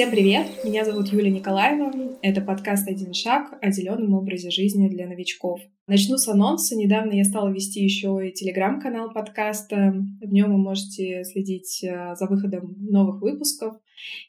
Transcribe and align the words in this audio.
Всем 0.00 0.12
привет! 0.12 0.46
Меня 0.64 0.86
зовут 0.86 1.08
Юлия 1.08 1.30
Николаева. 1.30 1.92
Это 2.22 2.40
подкаст 2.40 2.88
«Один 2.88 3.12
шаг» 3.12 3.58
о 3.60 3.70
зеленом 3.70 4.14
образе 4.14 4.50
жизни 4.50 4.88
для 4.88 5.06
новичков. 5.06 5.60
Начну 5.86 6.16
с 6.16 6.26
анонса. 6.26 6.74
Недавно 6.74 7.12
я 7.12 7.22
стала 7.22 7.50
вести 7.50 7.84
еще 7.84 8.18
и 8.26 8.32
телеграм-канал 8.32 9.12
подкаста. 9.12 9.94
В 10.22 10.32
нем 10.32 10.52
вы 10.52 10.56
можете 10.56 11.22
следить 11.24 11.84
э, 11.84 12.14
за 12.16 12.26
выходом 12.28 12.76
новых 12.78 13.20
выпусков 13.20 13.74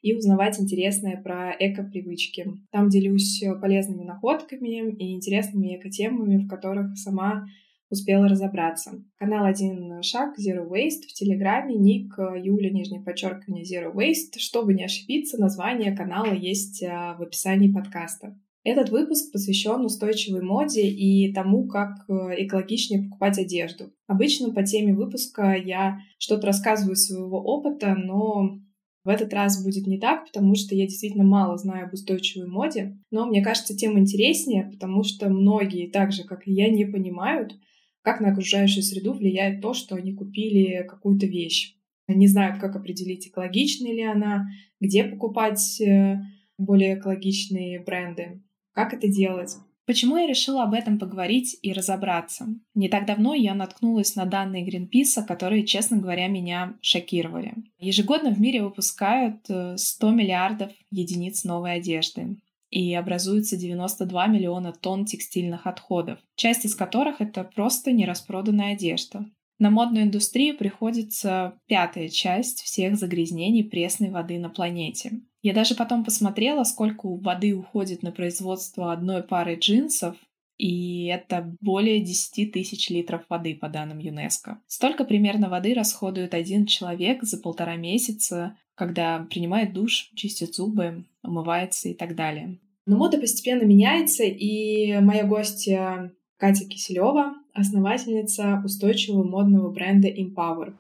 и 0.02 0.13
узнавать 0.13 0.59
интересное 0.59 1.15
про 1.15 1.55
эко-привычки. 1.57 2.48
Там 2.73 2.90
делюсь 2.90 3.41
полезными 3.62 4.03
находками 4.03 4.91
и 4.91 5.13
интересными 5.15 5.77
эко-темами, 5.77 6.43
в 6.43 6.49
которых 6.49 6.98
сама 6.98 7.45
успела 7.91 8.27
разобраться. 8.27 9.03
Канал 9.17 9.45
«Один 9.45 10.01
шаг» 10.01 10.39
Zero 10.39 10.67
Waste 10.67 11.03
в 11.07 11.13
Телеграме, 11.13 11.75
ник 11.75 12.15
Юля, 12.17 12.71
нижнее 12.71 13.01
подчеркивание 13.01 13.63
Zero 13.63 13.93
Waste. 13.93 14.39
Чтобы 14.39 14.73
не 14.73 14.85
ошибиться, 14.85 15.39
название 15.39 15.95
канала 15.95 16.33
есть 16.33 16.81
а, 16.83 17.15
в 17.17 17.21
описании 17.21 17.71
подкаста. 17.71 18.35
Этот 18.63 18.89
выпуск 18.89 19.31
посвящен 19.31 19.83
устойчивой 19.83 20.43
моде 20.43 20.87
и 20.87 21.33
тому, 21.33 21.67
как 21.67 22.05
э, 22.07 22.13
экологичнее 22.45 23.03
покупать 23.03 23.39
одежду. 23.39 23.91
Обычно 24.05 24.53
по 24.53 24.63
теме 24.63 24.93
выпуска 24.93 25.55
я 25.55 25.99
что-то 26.19 26.45
рассказываю 26.45 26.95
своего 26.95 27.41
опыта, 27.41 27.95
но 27.95 28.59
в 29.03 29.09
этот 29.09 29.33
раз 29.33 29.63
будет 29.63 29.87
не 29.87 29.99
так, 29.99 30.27
потому 30.27 30.53
что 30.53 30.76
я 30.76 30.85
действительно 30.85 31.23
мало 31.23 31.57
знаю 31.57 31.87
об 31.87 31.93
устойчивой 31.93 32.48
моде. 32.48 32.99
Но 33.09 33.26
мне 33.26 33.43
кажется, 33.43 33.76
тема 33.76 33.98
интереснее, 33.98 34.70
потому 34.71 35.03
что 35.03 35.29
многие, 35.29 35.89
так 35.89 36.11
же 36.11 36.23
как 36.23 36.48
и 36.48 36.53
я, 36.53 36.70
не 36.70 36.85
понимают, 36.85 37.55
как 38.02 38.20
на 38.20 38.32
окружающую 38.32 38.84
среду 38.84 39.13
влияет 39.13 39.62
то, 39.62 39.74
что 39.74 39.96
они 39.96 40.13
купили 40.13 40.85
какую-то 40.88 41.26
вещь. 41.26 41.76
Не 42.07 42.27
знают, 42.27 42.60
как 42.60 42.76
определить, 42.76 43.27
экологичная 43.27 43.94
ли 43.94 44.04
она, 44.04 44.48
где 44.80 45.04
покупать 45.04 45.80
э, 45.80 46.20
более 46.57 46.98
экологичные 46.98 47.79
бренды, 47.79 48.41
как 48.74 48.94
это 48.94 49.07
делать. 49.07 49.55
Почему 49.85 50.16
я 50.16 50.27
решила 50.27 50.63
об 50.63 50.74
этом 50.74 50.99
поговорить 50.99 51.57
и 51.62 51.74
разобраться? 51.74 52.48
Не 52.76 52.88
так 52.88 53.05
давно 53.05 53.34
я 53.34 53.54
наткнулась 53.54 54.16
на 54.16 54.26
данные 54.26 54.63
Гринписа, 54.63 55.24
которые, 55.24 55.66
честно 55.66 55.98
говоря, 55.98 56.27
меня 56.27 56.77
шокировали. 56.82 57.54
Ежегодно 57.79 58.32
в 58.32 58.40
мире 58.40 58.63
выпускают 58.63 59.46
100 59.46 59.77
э, 60.10 60.13
миллиардов 60.13 60.72
единиц 60.91 61.44
новой 61.44 61.74
одежды 61.74 62.38
и 62.71 62.95
образуется 62.95 63.57
92 63.57 64.27
миллиона 64.27 64.73
тонн 64.73 65.05
текстильных 65.05 65.67
отходов, 65.67 66.19
часть 66.35 66.66
из 66.66 66.73
которых 66.73 67.22
это 67.22 67.44
просто 67.44 67.91
нераспроданная 67.91 68.73
одежда. 68.73 69.25
На 69.59 69.69
модную 69.69 70.05
индустрию 70.05 70.57
приходится 70.57 71.53
пятая 71.67 72.09
часть 72.09 72.61
всех 72.61 72.95
загрязнений 72.95 73.63
пресной 73.63 74.09
воды 74.09 74.39
на 74.39 74.49
планете. 74.49 75.19
Я 75.44 75.53
даже 75.53 75.75
потом 75.75 76.03
посмотрела, 76.03 76.63
сколько 76.63 77.07
воды 77.07 77.53
уходит 77.53 78.01
на 78.01 78.11
производство 78.11 78.91
одной 78.91 79.22
пары 79.22 79.55
джинсов, 79.55 80.16
и 80.57 81.05
это 81.05 81.55
более 81.59 81.99
10 81.99 82.51
тысяч 82.51 82.89
литров 82.89 83.23
воды 83.29 83.55
по 83.55 83.67
данным 83.67 83.97
ЮНЕСКО. 83.97 84.61
Столько 84.67 85.03
примерно 85.05 85.49
воды 85.49 85.73
расходует 85.73 86.33
один 86.33 86.67
человек 86.67 87.23
за 87.23 87.39
полтора 87.39 87.75
месяца, 87.75 88.57
когда 88.81 89.28
принимает 89.29 89.74
душ, 89.74 90.09
чистит 90.16 90.56
зубы, 90.56 91.06
умывается 91.22 91.88
и 91.88 91.94
так 91.94 92.16
далее. 92.16 92.57
Но 92.88 92.97
мода 92.97 93.19
постепенно 93.19 93.61
меняется, 93.61 94.23
и 94.23 95.00
моя 95.01 95.23
гостья 95.23 96.11
Катя 96.38 96.67
Киселева, 96.67 97.35
основательница 97.53 98.59
устойчивого 98.66 99.23
модного 99.23 99.72
бренда 99.72 100.07
Empower. 100.07 100.73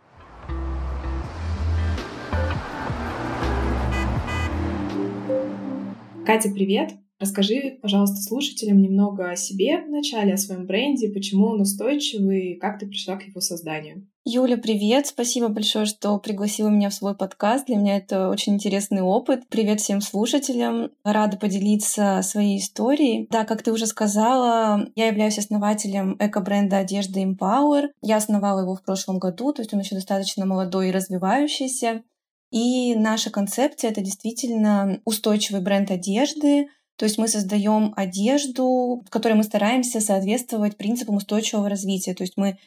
Катя, 6.25 6.49
привет! 6.49 6.95
Расскажи, 7.19 7.77
пожалуйста, 7.83 8.15
слушателям 8.15 8.81
немного 8.81 9.29
о 9.29 9.35
себе 9.35 9.79
вначале, 9.85 10.33
о 10.33 10.37
своем 10.37 10.65
бренде, 10.65 11.09
почему 11.09 11.49
он 11.49 11.61
устойчивый 11.61 12.53
и 12.53 12.59
как 12.59 12.79
ты 12.79 12.87
пришла 12.87 13.17
к 13.17 13.27
его 13.27 13.41
созданию. 13.41 14.07
Юля, 14.23 14.55
привет! 14.57 15.07
Спасибо 15.07 15.47
большое, 15.47 15.85
что 15.87 16.19
пригласила 16.19 16.69
меня 16.69 16.91
в 16.91 16.93
свой 16.93 17.15
подкаст. 17.15 17.65
Для 17.65 17.77
меня 17.77 17.97
это 17.97 18.29
очень 18.29 18.53
интересный 18.53 19.01
опыт. 19.01 19.47
Привет 19.49 19.81
всем 19.81 19.99
слушателям. 19.99 20.91
Рада 21.03 21.37
поделиться 21.37 22.21
своей 22.21 22.59
историей. 22.59 23.25
Да, 23.31 23.45
как 23.45 23.63
ты 23.63 23.71
уже 23.71 23.87
сказала, 23.87 24.87
я 24.95 25.07
являюсь 25.07 25.39
основателем 25.39 26.17
эко-бренда 26.19 26.77
одежды 26.77 27.23
Empower. 27.23 27.87
Я 28.03 28.17
основала 28.17 28.59
его 28.59 28.75
в 28.75 28.83
прошлом 28.83 29.17
году, 29.17 29.53
то 29.53 29.63
есть 29.63 29.73
он 29.73 29.79
еще 29.79 29.95
достаточно 29.95 30.45
молодой 30.45 30.89
и 30.89 30.91
развивающийся. 30.91 32.03
И 32.51 32.93
наша 32.93 33.31
концепция— 33.31 33.89
это 33.91 34.01
действительно 34.01 35.01
устойчивый 35.03 35.61
бренд 35.61 35.89
одежды, 35.89 36.67
то 36.95 37.05
есть 37.05 37.17
мы 37.17 37.27
создаем 37.27 37.93
одежду, 37.95 39.01
в 39.03 39.09
которой 39.09 39.33
мы 39.33 39.43
стараемся 39.43 39.99
соответствовать 39.99 40.77
принципам 40.77 41.15
устойчивого 41.15 41.67
развития. 41.67 42.13
То 42.13 42.21
есть 42.21 42.33
мы 42.37 42.59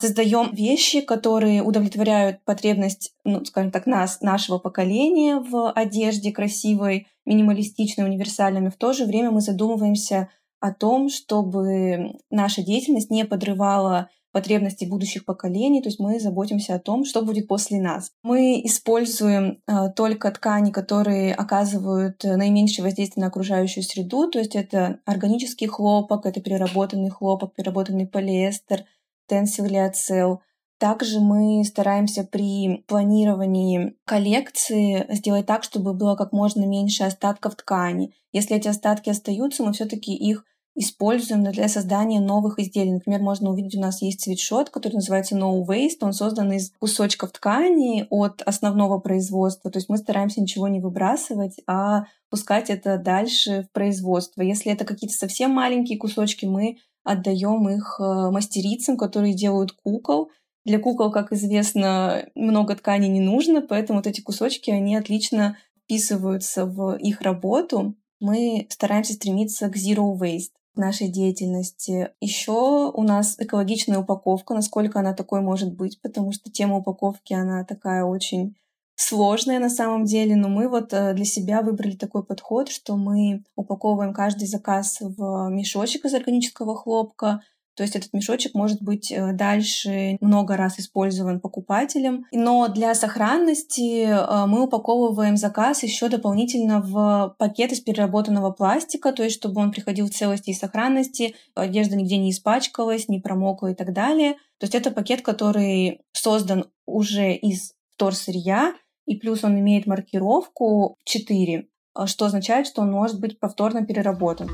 создаем 0.00 0.54
вещи, 0.54 1.00
которые 1.00 1.62
удовлетворяют 1.62 2.44
потребность, 2.44 3.12
ну, 3.24 3.44
скажем 3.44 3.70
так, 3.70 3.86
нас, 3.86 4.20
нашего 4.20 4.58
поколения 4.58 5.36
в 5.40 5.72
одежде 5.72 6.32
красивой, 6.32 7.08
минималистичной, 7.26 8.04
универсальной, 8.04 8.60
но 8.60 8.70
в 8.70 8.76
то 8.76 8.92
же 8.92 9.04
время 9.04 9.30
мы 9.30 9.40
задумываемся 9.40 10.28
о 10.60 10.72
том, 10.72 11.08
чтобы 11.08 12.16
наша 12.30 12.62
деятельность 12.62 13.10
не 13.10 13.24
подрывала 13.24 14.08
потребности 14.30 14.84
будущих 14.84 15.24
поколений, 15.24 15.82
то 15.82 15.88
есть 15.88 15.98
мы 15.98 16.20
заботимся 16.20 16.74
о 16.74 16.78
том, 16.78 17.04
что 17.04 17.22
будет 17.22 17.48
после 17.48 17.80
нас. 17.80 18.12
Мы 18.22 18.60
используем 18.64 19.62
э, 19.66 19.88
только 19.96 20.30
ткани, 20.30 20.70
которые 20.70 21.34
оказывают 21.34 22.22
наименьшее 22.22 22.84
воздействие 22.84 23.22
на 23.22 23.28
окружающую 23.28 23.82
среду, 23.82 24.30
то 24.30 24.38
есть 24.38 24.54
это 24.54 25.00
органический 25.06 25.66
хлопок, 25.66 26.26
это 26.26 26.40
переработанный 26.40 27.10
хлопок, 27.10 27.54
переработанный 27.54 28.06
полиэстер, 28.06 28.84
или 29.30 29.76
ацел. 29.76 30.40
Также 30.78 31.18
мы 31.18 31.64
стараемся 31.64 32.22
при 32.22 32.84
планировании 32.86 33.96
коллекции 34.04 35.06
сделать 35.10 35.46
так, 35.46 35.64
чтобы 35.64 35.92
было 35.92 36.14
как 36.14 36.32
можно 36.32 36.64
меньше 36.64 37.02
остатков 37.02 37.56
ткани. 37.56 38.12
Если 38.32 38.56
эти 38.56 38.68
остатки 38.68 39.10
остаются, 39.10 39.64
мы 39.64 39.72
все-таки 39.72 40.14
их 40.14 40.44
используем 40.76 41.42
для 41.42 41.68
создания 41.68 42.20
новых 42.20 42.60
изделий. 42.60 42.92
Например, 42.92 43.20
можно 43.20 43.50
увидеть, 43.50 43.74
у 43.74 43.80
нас 43.80 44.00
есть 44.00 44.20
свитшот, 44.20 44.70
который 44.70 44.94
называется 44.94 45.36
No 45.36 45.66
Waste. 45.66 45.98
Он 46.02 46.12
создан 46.12 46.52
из 46.52 46.70
кусочков 46.78 47.32
ткани 47.32 48.06
от 48.10 48.42
основного 48.42 49.00
производства. 49.00 49.72
То 49.72 49.78
есть 49.78 49.88
мы 49.88 49.96
стараемся 49.96 50.40
ничего 50.40 50.68
не 50.68 50.78
выбрасывать, 50.78 51.56
а 51.66 52.04
пускать 52.30 52.70
это 52.70 52.96
дальше 52.96 53.66
в 53.68 53.72
производство. 53.72 54.42
Если 54.42 54.70
это 54.70 54.84
какие-то 54.84 55.16
совсем 55.16 55.50
маленькие 55.50 55.98
кусочки, 55.98 56.46
мы 56.46 56.76
отдаем 57.08 57.68
их 57.68 57.98
э, 57.98 58.30
мастерицам, 58.30 58.96
которые 58.96 59.34
делают 59.34 59.72
кукол. 59.72 60.30
Для 60.64 60.78
кукол, 60.78 61.10
как 61.10 61.32
известно, 61.32 62.28
много 62.34 62.76
ткани 62.76 63.06
не 63.06 63.20
нужно, 63.20 63.62
поэтому 63.62 64.00
вот 64.00 64.06
эти 64.06 64.20
кусочки, 64.20 64.70
они 64.70 64.96
отлично 64.96 65.56
вписываются 65.84 66.66
в 66.66 66.96
их 66.96 67.22
работу. 67.22 67.96
Мы 68.20 68.66
стараемся 68.70 69.14
стремиться 69.14 69.68
к 69.68 69.76
zero 69.76 70.18
waste 70.18 70.52
нашей 70.74 71.08
деятельности. 71.08 72.10
Еще 72.20 72.52
у 72.52 73.02
нас 73.02 73.36
экологичная 73.38 73.98
упаковка, 73.98 74.54
насколько 74.54 75.00
она 75.00 75.14
такой 75.14 75.40
может 75.40 75.74
быть, 75.74 76.00
потому 76.02 76.32
что 76.32 76.50
тема 76.50 76.76
упаковки, 76.76 77.32
она 77.32 77.64
такая 77.64 78.04
очень 78.04 78.56
сложная 79.00 79.60
на 79.60 79.70
самом 79.70 80.04
деле, 80.04 80.34
но 80.34 80.48
мы 80.48 80.68
вот 80.68 80.92
э, 80.92 81.14
для 81.14 81.24
себя 81.24 81.62
выбрали 81.62 81.94
такой 81.94 82.24
подход, 82.24 82.68
что 82.68 82.96
мы 82.96 83.44
упаковываем 83.54 84.12
каждый 84.12 84.48
заказ 84.48 84.98
в 85.00 85.48
мешочек 85.50 86.04
из 86.04 86.14
органического 86.14 86.76
хлопка, 86.76 87.40
то 87.78 87.84
есть 87.84 87.94
этот 87.94 88.12
мешочек 88.12 88.54
может 88.54 88.82
быть 88.82 89.12
э, 89.12 89.32
дальше 89.34 90.18
много 90.20 90.56
раз 90.56 90.80
использован 90.80 91.38
покупателем. 91.38 92.26
Но 92.32 92.66
для 92.66 92.92
сохранности 92.92 94.02
э, 94.02 94.46
мы 94.46 94.64
упаковываем 94.64 95.36
заказ 95.36 95.84
еще 95.84 96.08
дополнительно 96.08 96.80
в 96.80 97.36
пакет 97.38 97.70
из 97.70 97.78
переработанного 97.78 98.50
пластика, 98.50 99.12
то 99.12 99.22
есть 99.22 99.36
чтобы 99.36 99.60
он 99.60 99.70
приходил 99.70 100.06
в 100.06 100.10
целости 100.10 100.50
и 100.50 100.54
сохранности, 100.54 101.36
одежда 101.54 101.94
нигде 101.94 102.16
не 102.16 102.32
испачкалась, 102.32 103.08
не 103.08 103.20
промокла 103.20 103.68
и 103.68 103.74
так 103.76 103.92
далее. 103.92 104.32
То 104.58 104.64
есть 104.64 104.74
это 104.74 104.90
пакет, 104.90 105.22
который 105.22 106.00
создан 106.10 106.64
уже 106.84 107.32
из 107.32 107.74
вторсырья, 107.94 108.74
и 109.08 109.16
плюс 109.16 109.42
он 109.42 109.58
имеет 109.58 109.86
маркировку 109.86 110.98
4, 111.04 111.54
э, 111.54 112.06
что 112.06 112.26
означает, 112.26 112.66
что 112.66 112.82
он 112.82 112.92
может 112.92 113.18
быть 113.20 113.40
повторно 113.40 113.84
переработан. 113.84 114.48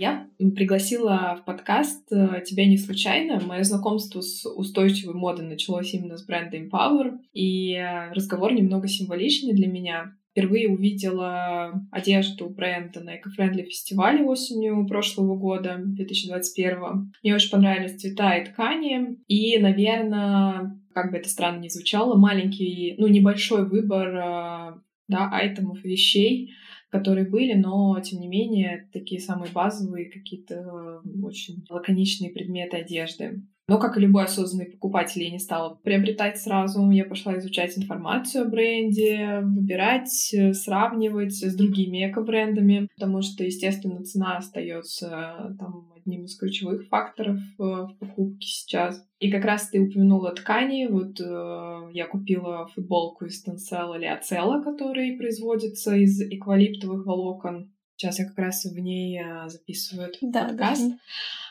Я 0.00 0.26
пригласила 0.56 1.38
в 1.40 1.44
подкаст 1.44 2.10
э, 2.10 2.42
тебя 2.44 2.66
не 2.66 2.76
случайно. 2.76 3.40
Мое 3.46 3.62
знакомство 3.62 4.20
с 4.20 4.44
устойчивой 4.44 5.14
модой 5.14 5.46
началось 5.46 5.94
именно 5.94 6.16
с 6.16 6.24
бренда 6.24 6.56
Empower, 6.56 7.20
и 7.32 7.74
э, 7.74 8.12
разговор 8.12 8.52
немного 8.52 8.88
символичный 8.88 9.52
для 9.52 9.68
меня. 9.68 10.16
Впервые 10.32 10.68
увидела 10.68 11.86
одежду 11.90 12.48
бренда 12.48 13.00
на 13.00 13.16
экофрендли 13.16 13.64
фестивале 13.64 14.24
осенью 14.24 14.86
прошлого 14.86 15.36
года, 15.36 15.76
2021. 15.78 17.12
Мне 17.22 17.34
очень 17.34 17.50
понравились 17.50 18.00
цвета 18.00 18.36
и 18.38 18.46
ткани. 18.46 19.18
И, 19.28 19.58
наверное, 19.58 20.80
как 20.94 21.10
бы 21.10 21.18
это 21.18 21.28
странно 21.28 21.60
ни 21.60 21.68
звучало, 21.68 22.16
маленький, 22.16 22.94
ну, 22.96 23.08
небольшой 23.08 23.68
выбор 23.68 24.16
а, 24.16 24.82
да, 25.06 25.28
айтемов, 25.30 25.84
вещей, 25.84 26.52
которые 26.88 27.28
были, 27.28 27.52
но, 27.52 28.00
тем 28.00 28.20
не 28.20 28.28
менее, 28.28 28.88
такие 28.90 29.20
самые 29.20 29.52
базовые 29.52 30.10
какие-то 30.10 31.02
очень 31.22 31.64
лаконичные 31.68 32.30
предметы 32.30 32.78
одежды. 32.78 33.42
Но, 33.68 33.78
как 33.78 33.96
и 33.96 34.00
любой 34.00 34.24
осознанный 34.24 34.70
покупатель, 34.70 35.22
я 35.22 35.30
не 35.30 35.38
стала 35.38 35.78
приобретать 35.82 36.38
сразу. 36.38 36.90
Я 36.90 37.04
пошла 37.04 37.38
изучать 37.38 37.78
информацию 37.78 38.44
о 38.44 38.48
бренде, 38.48 39.40
выбирать, 39.42 40.34
э, 40.34 40.52
сравнивать 40.52 41.34
с 41.34 41.54
другими 41.54 42.10
эко-брендами, 42.10 42.88
потому 42.94 43.22
что, 43.22 43.44
естественно, 43.44 44.02
цена 44.04 44.36
остается 44.36 45.56
там 45.58 45.92
одним 45.96 46.24
из 46.24 46.36
ключевых 46.36 46.88
факторов 46.88 47.36
э, 47.36 47.62
в 47.62 47.96
покупке 47.98 48.46
сейчас. 48.46 49.04
И 49.20 49.30
как 49.30 49.44
раз 49.44 49.68
ты 49.68 49.80
упомянула 49.80 50.32
ткани. 50.32 50.86
Вот 50.86 51.20
э, 51.20 51.90
я 51.92 52.06
купила 52.06 52.66
футболку 52.74 53.26
из 53.26 53.44
Tencel 53.46 53.96
или 53.96 54.06
Ацела, 54.06 54.62
который 54.62 55.16
производится 55.16 55.94
из 55.94 56.20
эквалиптовых 56.20 57.06
волокон. 57.06 57.71
Сейчас 57.96 58.18
я 58.18 58.26
как 58.26 58.38
раз 58.38 58.64
в 58.64 58.78
ней 58.78 59.20
э, 59.20 59.48
записываю 59.48 60.08
этот 60.08 60.20
да, 60.22 60.48
подкаст. 60.48 60.88
Да. 60.88 60.98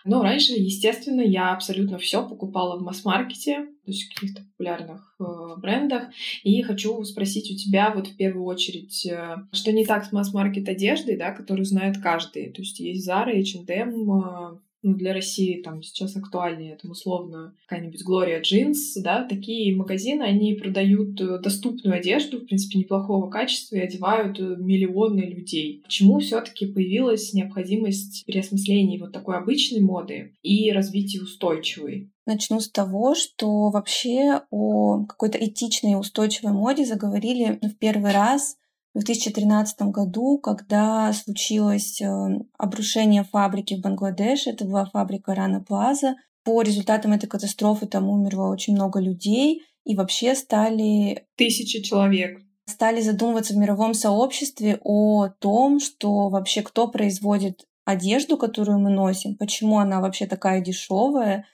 Но 0.04 0.24
раньше, 0.24 0.54
естественно, 0.54 1.22
я 1.22 1.54
абсолютно 1.54 1.98
все 1.98 2.28
покупала 2.28 2.78
в 2.78 2.82
масс-маркете, 2.82 3.66
то 3.66 3.92
есть 3.92 4.04
в 4.04 4.14
каких-то 4.14 4.44
популярных 4.44 5.16
э, 5.20 5.24
брендах. 5.58 6.10
И 6.44 6.62
хочу 6.64 7.04
спросить 7.04 7.52
у 7.52 7.56
тебя 7.56 7.92
вот 7.94 8.08
в 8.08 8.18
первую 8.18 8.46
очередь, 8.46 9.06
э, 9.06 9.38
что 9.52 9.72
не 9.72 9.86
так 9.86 10.06
с 10.06 10.12
масс-маркет 10.12 10.68
одеждой, 10.68 11.18
да, 11.18 11.32
которую 11.32 11.66
знает 11.66 12.02
каждый. 12.02 12.52
То 12.52 12.62
есть 12.62 12.80
есть 12.80 13.08
Zara, 13.08 13.32
H&M, 13.32 14.62
ну, 14.84 14.96
для 14.96 15.14
России 15.14 15.62
там 15.62 15.82
сейчас 15.84 16.16
актуальнее, 16.16 16.78
там 16.82 16.92
условно 16.92 17.56
какая-нибудь 17.68 18.04
Gloria 18.08 18.42
Jeans, 18.42 19.02
да, 19.02 19.24
такие 19.24 19.76
магазины, 19.76 20.24
они 20.24 20.54
продают 20.56 21.20
э, 21.22 21.40
доступную 21.40 21.98
одежду, 21.98 22.40
в 22.40 22.46
принципе, 22.46 22.80
неплохого 22.80 23.30
качества 23.30 23.76
и 23.76 23.82
одевают 23.82 24.40
э, 24.40 24.56
миллионы 24.58 25.22
людей. 25.22 25.82
Почему 25.84 26.20
все 26.20 26.42
таки 26.42 26.66
появилась 26.66 27.34
необходимость 27.34 28.26
переосмысления 28.26 29.00
вот 29.00 29.12
такой 29.12 29.38
обычной 29.38 29.82
моды 29.82 30.34
и 30.42 30.72
развития 30.72 31.22
устойчивой? 31.22 32.12
Начну 32.26 32.60
с 32.60 32.70
того, 32.70 33.16
что 33.16 33.70
вообще 33.70 34.42
о 34.52 35.06
какой-то 35.06 35.44
этичной 35.44 35.94
и 35.94 35.96
устойчивой 35.96 36.54
моде 36.54 36.86
заговорили 36.86 37.60
в 37.62 37.76
первый 37.78 38.12
раз 38.12 38.58
в 38.94 39.04
2013 39.04 39.82
году, 39.84 40.38
когда 40.38 41.12
случилось 41.14 42.02
э, 42.02 42.40
обрушение 42.58 43.24
фабрики 43.24 43.76
в 43.76 43.82
Бангладеше, 43.82 44.50
это 44.50 44.66
была 44.66 44.86
фабрика 44.86 45.34
Рана 45.34 45.62
Плаза, 45.62 46.16
по 46.44 46.62
результатам 46.62 47.14
этой 47.14 47.28
катастрофы 47.28 47.86
там 47.86 48.10
умерло 48.10 48.50
очень 48.50 48.74
много 48.74 49.00
людей, 49.00 49.64
и 49.86 49.96
вообще 49.96 50.36
стали... 50.36 51.26
Тысячи 51.36 51.82
человек. 51.82 52.42
Стали 52.66 53.02
задумываться 53.02 53.54
в 53.54 53.58
мировом 53.58 53.94
сообществе 53.94 54.80
о 54.84 55.30
том, 55.30 55.80
что 55.80 56.30
вообще 56.30 56.62
кто 56.62 56.88
производит 56.88 57.66
одежду, 57.86 58.38
которую 58.38 58.80
мы 58.80 58.90
носим, 58.90 59.36
почему 59.36 59.80
она 59.80 60.02
вообще 60.02 60.26
такая 60.26 60.62
дешевая, 60.62 61.46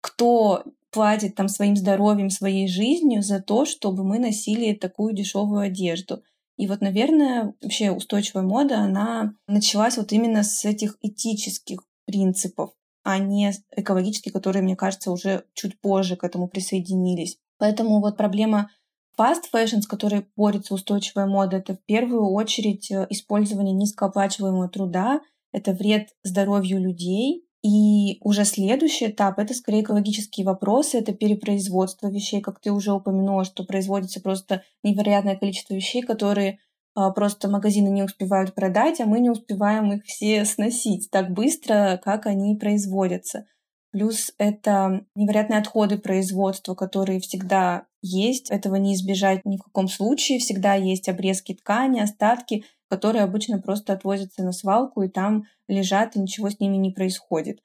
кто 0.00 0.64
платит 0.90 1.34
там 1.34 1.48
своим 1.48 1.76
здоровьем, 1.76 2.28
своей 2.28 2.68
жизнью 2.68 3.22
за 3.22 3.40
то, 3.40 3.64
чтобы 3.64 4.04
мы 4.04 4.18
носили 4.18 4.74
такую 4.74 5.14
дешевую 5.14 5.60
одежду. 5.60 6.22
И 6.56 6.66
вот, 6.66 6.80
наверное, 6.80 7.54
вообще 7.60 7.90
устойчивая 7.90 8.42
мода, 8.42 8.78
она 8.78 9.34
началась 9.46 9.96
вот 9.96 10.12
именно 10.12 10.42
с 10.42 10.64
этих 10.64 10.96
этических 11.00 11.80
принципов, 12.06 12.70
а 13.04 13.18
не 13.18 13.52
экологических, 13.74 14.32
которые, 14.32 14.62
мне 14.62 14.76
кажется, 14.76 15.10
уже 15.10 15.44
чуть 15.54 15.80
позже 15.80 16.16
к 16.16 16.24
этому 16.24 16.48
присоединились. 16.48 17.38
Поэтому 17.58 18.00
вот 18.00 18.16
проблема 18.16 18.70
fast 19.18 19.44
fashion, 19.52 19.80
с 19.80 19.86
которой 19.86 20.26
борется 20.36 20.74
устойчивая 20.74 21.26
мода, 21.26 21.58
это 21.58 21.74
в 21.74 21.84
первую 21.84 22.30
очередь 22.30 22.90
э, 22.90 23.06
использование 23.10 23.74
низкооплачиваемого 23.74 24.68
труда, 24.68 25.20
это 25.52 25.72
вред 25.72 26.08
здоровью 26.22 26.80
людей, 26.80 27.44
и 27.62 28.18
уже 28.22 28.44
следующий 28.44 29.06
этап— 29.06 29.38
это 29.40 29.54
скорее 29.54 29.82
экологические 29.82 30.44
вопросы, 30.44 30.98
это 30.98 31.12
перепроизводство 31.12 32.08
вещей, 32.08 32.40
как 32.40 32.60
ты 32.60 32.72
уже 32.72 32.92
упомянула, 32.92 33.44
что 33.44 33.64
производится 33.64 34.20
просто 34.20 34.64
невероятное 34.82 35.36
количество 35.36 35.74
вещей, 35.74 36.02
которые 36.02 36.58
а, 36.94 37.10
просто 37.10 37.48
магазины 37.48 37.88
не 37.88 38.02
успевают 38.02 38.54
продать, 38.54 39.00
а 39.00 39.06
мы 39.06 39.20
не 39.20 39.30
успеваем 39.30 39.92
их 39.92 40.04
все 40.04 40.44
сносить 40.44 41.10
так 41.10 41.30
быстро, 41.30 42.00
как 42.02 42.26
они 42.26 42.56
производятся. 42.56 43.46
Плюс 43.92 44.32
это 44.38 45.04
невероятные 45.14 45.60
отходы 45.60 45.98
производства, 45.98 46.74
которые 46.74 47.20
всегда 47.20 47.86
есть. 48.00 48.50
Этого 48.50 48.76
не 48.76 48.94
избежать 48.94 49.44
ни 49.44 49.58
в 49.58 49.62
каком 49.62 49.86
случае. 49.86 50.38
Всегда 50.38 50.74
есть 50.74 51.10
обрезки 51.10 51.54
ткани, 51.54 52.00
остатки, 52.00 52.64
которые 52.92 53.22
обычно 53.22 53.58
просто 53.58 53.94
отвозятся 53.94 54.42
на 54.42 54.52
свалку 54.52 55.00
и 55.00 55.08
там 55.08 55.44
лежат, 55.66 56.14
и 56.14 56.20
ничего 56.20 56.50
с 56.50 56.60
ними 56.60 56.76
не 56.76 56.90
происходит. 56.90 57.60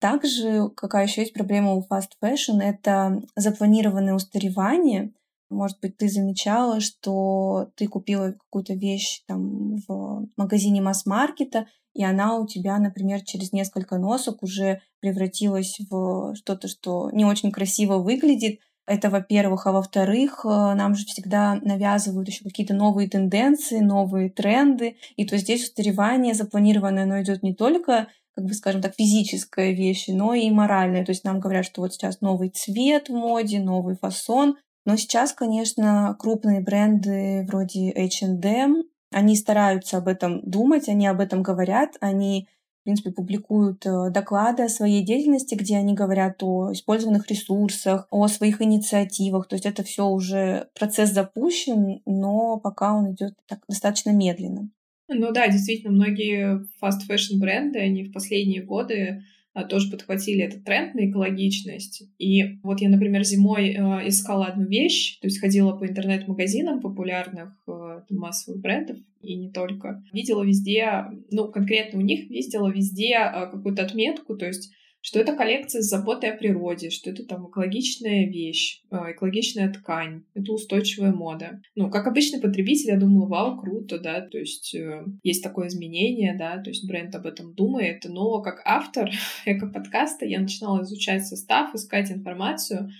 Также 0.00 0.68
какая 0.76 1.06
еще 1.06 1.22
есть 1.22 1.32
проблема 1.32 1.72
у 1.72 1.80
fast 1.80 2.10
fashion, 2.22 2.60
это 2.60 3.22
запланированное 3.36 4.12
устаревание. 4.12 5.14
Может 5.48 5.80
быть, 5.80 5.96
ты 5.96 6.10
замечала, 6.10 6.80
что 6.80 7.70
ты 7.74 7.88
купила 7.88 8.32
какую-то 8.32 8.74
вещь 8.74 9.22
там 9.26 9.76
в 9.88 10.28
магазине 10.36 10.82
масс-маркета, 10.82 11.68
и 11.94 12.04
она 12.04 12.36
у 12.36 12.46
тебя, 12.46 12.76
например, 12.76 13.22
через 13.22 13.54
несколько 13.54 13.96
носок 13.96 14.42
уже 14.42 14.82
превратилась 15.00 15.78
в 15.88 16.34
что-то, 16.34 16.68
что 16.68 17.10
не 17.12 17.24
очень 17.24 17.50
красиво 17.50 17.96
выглядит, 17.96 18.60
это, 18.86 19.10
во-первых. 19.10 19.66
А 19.66 19.72
во-вторых, 19.72 20.44
э, 20.44 20.48
нам 20.48 20.94
же 20.94 21.04
всегда 21.06 21.56
навязывают 21.56 22.28
еще 22.28 22.44
какие-то 22.44 22.74
новые 22.74 23.08
тенденции, 23.08 23.80
новые 23.80 24.30
тренды. 24.30 24.96
И 25.16 25.26
то 25.26 25.36
здесь 25.36 25.64
устаревание 25.64 26.34
запланированное, 26.34 27.04
оно 27.04 27.20
идет 27.20 27.42
не 27.42 27.54
только 27.54 28.08
как 28.34 28.44
бы, 28.44 28.52
скажем 28.52 28.82
так, 28.82 28.94
физическая 28.94 29.72
вещь, 29.72 30.08
но 30.08 30.34
и 30.34 30.50
моральная. 30.50 31.04
То 31.04 31.10
есть 31.10 31.24
нам 31.24 31.40
говорят, 31.40 31.64
что 31.64 31.80
вот 31.80 31.94
сейчас 31.94 32.20
новый 32.20 32.50
цвет 32.50 33.08
в 33.08 33.12
моде, 33.12 33.60
новый 33.60 33.96
фасон. 33.96 34.56
Но 34.84 34.96
сейчас, 34.96 35.32
конечно, 35.32 36.14
крупные 36.18 36.60
бренды 36.60 37.46
вроде 37.48 37.90
H&M, 37.90 38.84
они 39.10 39.36
стараются 39.36 39.96
об 39.98 40.08
этом 40.08 40.42
думать, 40.42 40.88
они 40.88 41.06
об 41.06 41.20
этом 41.20 41.42
говорят, 41.42 41.96
они 42.00 42.48
принципе, 42.86 43.10
публикуют 43.10 43.84
э, 43.84 44.10
доклады 44.10 44.62
о 44.62 44.68
своей 44.68 45.04
деятельности, 45.04 45.56
где 45.56 45.76
они 45.76 45.92
говорят 45.92 46.42
о 46.42 46.72
использованных 46.72 47.28
ресурсах, 47.28 48.06
о 48.10 48.28
своих 48.28 48.62
инициативах. 48.62 49.48
То 49.48 49.56
есть 49.56 49.66
это 49.66 49.82
все 49.82 50.06
уже 50.06 50.68
процесс 50.78 51.12
запущен, 51.12 52.00
но 52.06 52.58
пока 52.58 52.94
он 52.94 53.12
идет 53.12 53.34
так 53.48 53.58
достаточно 53.68 54.10
медленно. 54.10 54.70
Ну 55.08 55.32
да, 55.32 55.48
действительно, 55.48 55.92
многие 55.92 56.64
fast 56.80 57.08
fashion 57.10 57.38
бренды, 57.38 57.80
они 57.80 58.04
в 58.04 58.12
последние 58.12 58.62
годы 58.62 59.22
тоже 59.64 59.90
подхватили 59.90 60.42
этот 60.42 60.64
тренд 60.64 60.94
на 60.94 61.10
экологичность. 61.10 62.02
И 62.18 62.58
вот 62.62 62.80
я, 62.80 62.88
например, 62.88 63.24
зимой 63.24 63.70
э, 63.70 64.08
искала 64.08 64.46
одну 64.46 64.66
вещь, 64.66 65.18
то 65.20 65.26
есть 65.26 65.40
ходила 65.40 65.72
по 65.72 65.86
интернет-магазинам 65.86 66.80
популярных 66.80 67.56
э, 67.66 68.00
массовых 68.10 68.60
брендов, 68.60 68.98
и 69.22 69.34
не 69.36 69.50
только. 69.50 70.02
Видела 70.12 70.42
везде, 70.42 71.06
ну, 71.30 71.48
конкретно 71.50 71.98
у 71.98 72.02
них 72.02 72.28
видела 72.28 72.68
везде 72.70 73.14
э, 73.14 73.50
какую-то 73.50 73.82
отметку, 73.82 74.36
то 74.36 74.46
есть 74.46 74.72
что 75.06 75.20
это 75.20 75.36
коллекция 75.36 75.82
с 75.82 75.88
заботой 75.88 76.32
о 76.32 76.36
природе, 76.36 76.90
что 76.90 77.10
это 77.10 77.24
там 77.24 77.48
экологичная 77.48 78.26
вещь, 78.26 78.82
э, 78.90 79.12
экологичная 79.12 79.72
ткань, 79.72 80.24
это 80.34 80.52
устойчивая 80.52 81.12
мода. 81.12 81.62
Ну, 81.76 81.88
как 81.90 82.08
обычный 82.08 82.40
потребитель, 82.40 82.90
я 82.90 82.98
думала, 82.98 83.28
вау, 83.28 83.56
круто, 83.56 84.00
да, 84.00 84.20
то 84.20 84.36
есть 84.36 84.74
э, 84.74 85.04
есть 85.22 85.44
такое 85.44 85.68
изменение, 85.68 86.36
да, 86.36 86.58
то 86.60 86.70
есть 86.70 86.88
бренд 86.88 87.14
об 87.14 87.26
этом 87.26 87.54
думает, 87.54 88.02
но 88.08 88.42
как 88.42 88.62
автор 88.64 89.08
эко-подкаста 89.46 90.26
я 90.26 90.40
начинала 90.40 90.82
изучать 90.82 91.24
состав, 91.24 91.72
искать 91.72 92.10
информацию, 92.10 92.90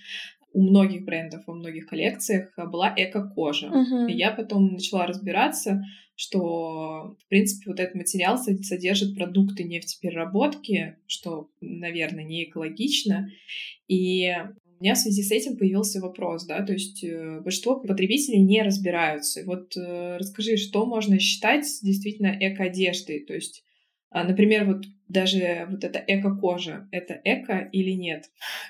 у 0.52 0.62
многих 0.62 1.04
брендов, 1.04 1.42
во 1.48 1.54
многих 1.54 1.88
коллекциях 1.88 2.52
была 2.56 2.94
эко-кожа. 2.96 3.66
Uh-huh. 3.66 4.08
И 4.08 4.16
я 4.16 4.30
потом 4.30 4.72
начала 4.72 5.06
разбираться, 5.06 5.82
что, 6.16 7.16
в 7.20 7.28
принципе, 7.28 7.70
вот 7.70 7.78
этот 7.78 7.94
материал 7.94 8.38
содержит 8.38 9.14
продукты 9.14 9.64
нефтепереработки, 9.64 10.96
что, 11.06 11.50
наверное, 11.60 12.24
не 12.24 12.44
экологично. 12.44 13.30
И 13.86 14.32
у 14.78 14.82
меня 14.82 14.94
в 14.94 14.98
связи 14.98 15.22
с 15.22 15.30
этим 15.30 15.56
появился 15.56 16.00
вопрос, 16.00 16.46
да, 16.46 16.62
то 16.64 16.72
есть 16.72 17.04
э, 17.04 17.40
большинство 17.40 17.80
потребителей 17.80 18.40
не 18.40 18.62
разбираются. 18.62 19.42
Вот 19.44 19.76
э, 19.76 20.16
расскажи, 20.18 20.56
что 20.56 20.84
можно 20.84 21.18
считать 21.18 21.66
действительно 21.82 22.36
эко-одеждой, 22.38 23.20
то 23.20 23.34
есть 23.34 23.62
Например, 24.12 24.64
вот 24.64 24.84
даже 25.08 25.66
вот 25.70 25.84
эта 25.84 26.02
эко-кожа, 26.06 26.88
это 26.90 27.20
эко 27.24 27.68
или 27.72 27.92
нет? 27.92 28.24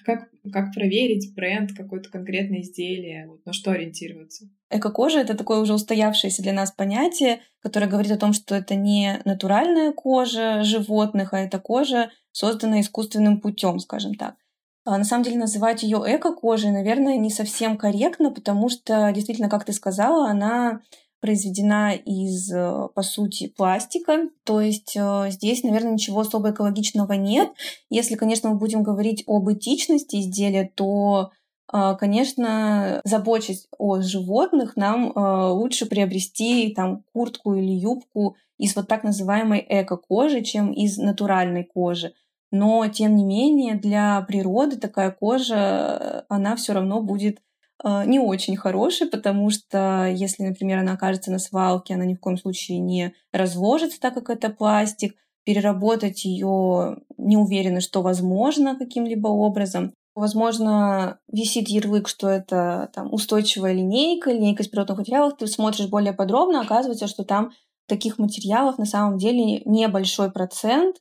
Как, 0.04 0.28
как 0.52 0.74
проверить 0.74 1.34
бренд, 1.34 1.72
какое-то 1.76 2.10
конкретное 2.10 2.60
изделие, 2.60 3.26
вот, 3.26 3.44
на 3.46 3.52
что 3.52 3.70
ориентироваться? 3.70 4.48
Эко-кожа— 4.70 5.18
это 5.20 5.36
такое 5.36 5.60
уже 5.60 5.74
устоявшееся 5.74 6.42
для 6.42 6.52
нас 6.52 6.72
понятие, 6.72 7.40
которое 7.60 7.86
говорит 7.86 8.12
о 8.12 8.18
том, 8.18 8.32
что 8.32 8.54
это 8.54 8.74
не 8.74 9.20
натуральная 9.24 9.92
кожа 9.92 10.62
животных, 10.62 11.32
а 11.32 11.38
это 11.40 11.58
кожа, 11.58 12.10
созданная 12.32 12.80
искусственным 12.80 13.40
путем, 13.40 13.78
скажем 13.78 14.14
так. 14.14 14.36
А 14.84 14.98
на 14.98 15.04
самом 15.04 15.24
деле 15.24 15.38
называть 15.38 15.82
ее 15.82 15.98
эко-кожей, 16.06 16.70
наверное, 16.70 17.16
не 17.16 17.30
совсем 17.30 17.76
корректно, 17.76 18.30
потому 18.30 18.68
что, 18.68 19.10
действительно, 19.12 19.48
как 19.48 19.64
ты 19.64 19.72
сказала, 19.72 20.28
она 20.28 20.80
произведена 21.26 21.92
из, 21.94 22.52
э, 22.52 22.88
по 22.94 23.02
сути, 23.02 23.48
пластика. 23.48 24.28
То 24.44 24.60
есть 24.60 24.96
э, 24.96 25.26
здесь, 25.30 25.64
наверное, 25.64 25.94
ничего 25.94 26.20
особо 26.20 26.52
экологичного 26.52 27.14
нет. 27.14 27.50
Если, 27.90 28.14
конечно, 28.14 28.50
мы 28.50 28.56
будем 28.56 28.84
говорить 28.84 29.24
об 29.26 29.50
этичности 29.50 30.20
изделия, 30.20 30.70
то 30.72 31.32
э, 31.72 31.96
Конечно, 31.98 33.00
заботясь 33.04 33.66
о 33.76 34.00
животных, 34.00 34.76
нам 34.76 35.12
лучше 35.16 35.86
приобрести 35.86 36.72
там 36.72 37.02
куртку 37.12 37.54
или 37.54 37.72
юбку 37.72 38.36
из 38.56 38.76
вот 38.76 38.86
так 38.86 39.02
называемой 39.02 39.66
эко-кожи, 39.68 40.42
чем 40.42 40.72
из 40.72 40.96
натуральной 40.96 41.64
кожи. 41.64 42.12
Но, 42.52 42.86
тем 42.86 43.16
не 43.16 43.24
менее, 43.24 43.74
для 43.74 44.20
природы 44.22 44.76
такая 44.76 45.10
кожа, 45.10 46.24
она 46.28 46.54
все 46.54 46.72
равно 46.72 47.02
будет 47.02 47.40
не 47.84 48.18
очень 48.18 48.56
хороший, 48.56 49.06
потому 49.06 49.50
что 49.50 50.06
если, 50.06 50.44
например, 50.44 50.78
она 50.78 50.92
окажется 50.94 51.30
на 51.30 51.38
свалке, 51.38 51.94
она 51.94 52.04
ни 52.04 52.14
в 52.14 52.20
коем 52.20 52.38
случае 52.38 52.78
не 52.78 53.14
разложится, 53.32 54.00
так 54.00 54.14
как 54.14 54.30
это 54.30 54.50
пластик, 54.50 55.14
переработать 55.44 56.24
ее 56.24 56.98
не 57.16 57.36
уверена, 57.36 57.80
что 57.80 58.02
возможно 58.02 58.76
каким-либо 58.76 59.28
образом. 59.28 59.94
Возможно, 60.16 61.18
висит 61.30 61.68
ярлык, 61.68 62.08
что 62.08 62.28
это 62.28 62.90
там, 62.94 63.12
устойчивая 63.12 63.72
линейка, 63.72 64.32
линейка 64.32 64.62
из 64.62 64.68
природных 64.68 64.98
материалов. 64.98 65.36
Ты 65.38 65.46
смотришь 65.46 65.88
более 65.88 66.14
подробно, 66.14 66.62
оказывается, 66.62 67.06
что 67.06 67.22
там 67.22 67.52
таких 67.86 68.18
материалов 68.18 68.78
на 68.78 68.86
самом 68.86 69.18
деле 69.18 69.60
небольшой 69.64 70.32
процент, 70.32 70.96